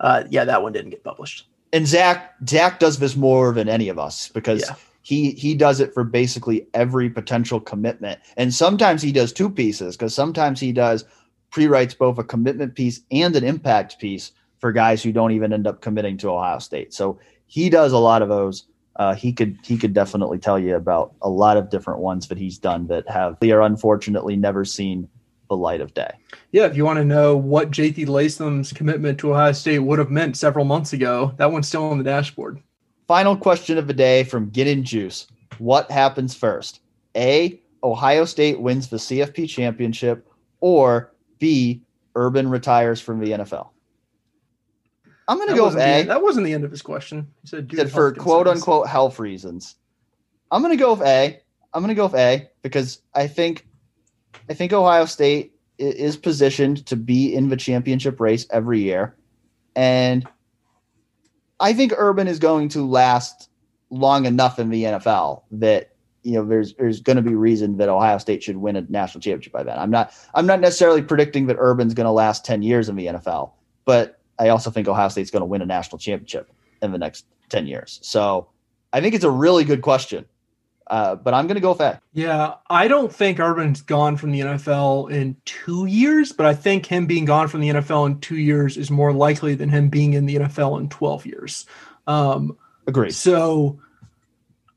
[0.00, 1.46] Uh, yeah, that one didn't get published.
[1.72, 4.74] And Zach, Zach does this more than any of us because yeah.
[5.02, 8.20] he he does it for basically every potential commitment.
[8.36, 11.04] And sometimes he does two pieces because sometimes he does
[11.50, 15.66] pre-writes both a commitment piece and an impact piece for guys who don't even end
[15.66, 16.92] up committing to Ohio State.
[16.92, 18.64] So he does a lot of those.
[18.96, 22.38] Uh, he could he could definitely tell you about a lot of different ones that
[22.38, 25.06] he's done that have they are unfortunately never seen
[25.48, 26.10] the light of day.
[26.52, 30.10] Yeah, if you want to know what JT Latham's commitment to Ohio State would have
[30.10, 32.60] meant several months ago, that one's still on the dashboard.
[33.06, 35.26] Final question of the day from Get in Juice.
[35.58, 36.80] What happens first?
[37.16, 37.60] A.
[37.84, 40.26] Ohio State wins the CFP championship,
[40.60, 41.82] or B.
[42.14, 43.68] Urban retires from the NFL.
[45.28, 46.02] I'm going to go with A.
[46.02, 47.28] The, that wasn't the end of his question.
[47.42, 49.76] He said, said for quote unquote health reasons.
[50.50, 51.40] I'm going to go with A.
[51.74, 53.66] I'm going to go with A because I think
[54.48, 59.14] I think Ohio State is positioned to be in the championship race every year.
[59.74, 60.26] And
[61.60, 63.50] I think Urban is going to last
[63.90, 65.95] long enough in the NFL that
[66.26, 69.20] you know there's there's going to be reason that Ohio State should win a national
[69.20, 69.78] championship by then.
[69.78, 73.06] I'm not I'm not necessarily predicting that Urban's going to last 10 years in the
[73.06, 73.52] NFL,
[73.84, 76.50] but I also think Ohio State's going to win a national championship
[76.82, 78.00] in the next 10 years.
[78.02, 78.48] So
[78.92, 80.26] I think it's a really good question.
[80.88, 82.00] Uh, but I'm going to go with A.
[82.12, 86.86] Yeah, I don't think Urban's gone from the NFL in two years, but I think
[86.86, 90.14] him being gone from the NFL in two years is more likely than him being
[90.14, 91.66] in the NFL in 12 years.
[92.06, 93.14] Um, Agreed.
[93.14, 93.80] So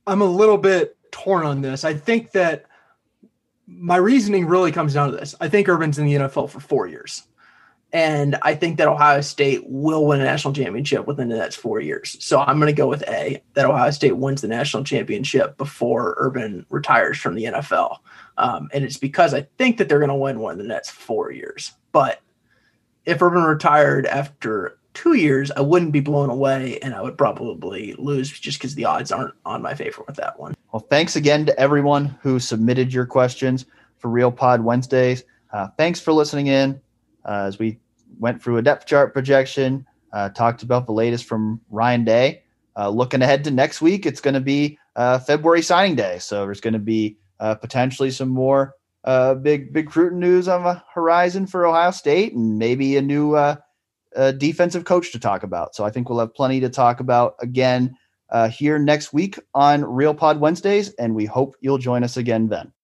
[0.07, 1.83] I'm a little bit torn on this.
[1.83, 2.65] I think that
[3.67, 5.35] my reasoning really comes down to this.
[5.39, 7.23] I think Urban's in the NFL for four years.
[7.91, 11.79] And I think that Ohio State will win a national championship within the next four
[11.79, 12.17] years.
[12.19, 16.15] So I'm going to go with A, that Ohio State wins the national championship before
[16.17, 17.97] Urban retires from the NFL.
[18.37, 20.91] Um, and it's because I think that they're going to win one in the next
[20.91, 21.73] four years.
[21.91, 22.21] But
[23.05, 27.95] if Urban retired after two years, I wouldn't be blown away and I would probably
[27.97, 30.53] lose just because the odds aren't on my favor with that one.
[30.71, 33.65] Well, thanks again to everyone who submitted your questions
[33.97, 35.23] for Real Pod Wednesdays.
[35.51, 36.79] Uh, thanks for listening in
[37.25, 37.79] uh, as we
[38.19, 39.83] went through a depth chart projection,
[40.13, 42.43] uh, talked about the latest from Ryan Day.
[42.77, 46.45] Uh, looking ahead to next week, it's going to be uh, February signing day, so
[46.45, 48.75] there's going to be uh, potentially some more
[49.41, 53.35] big big recruiting news on the horizon for Ohio State, and maybe a new
[54.37, 55.73] defensive coach to talk about.
[55.73, 57.97] So I think we'll have plenty to talk about again
[58.31, 62.47] Uh, here next week on Real Pod Wednesdays, and we hope you'll join us again
[62.47, 62.71] then.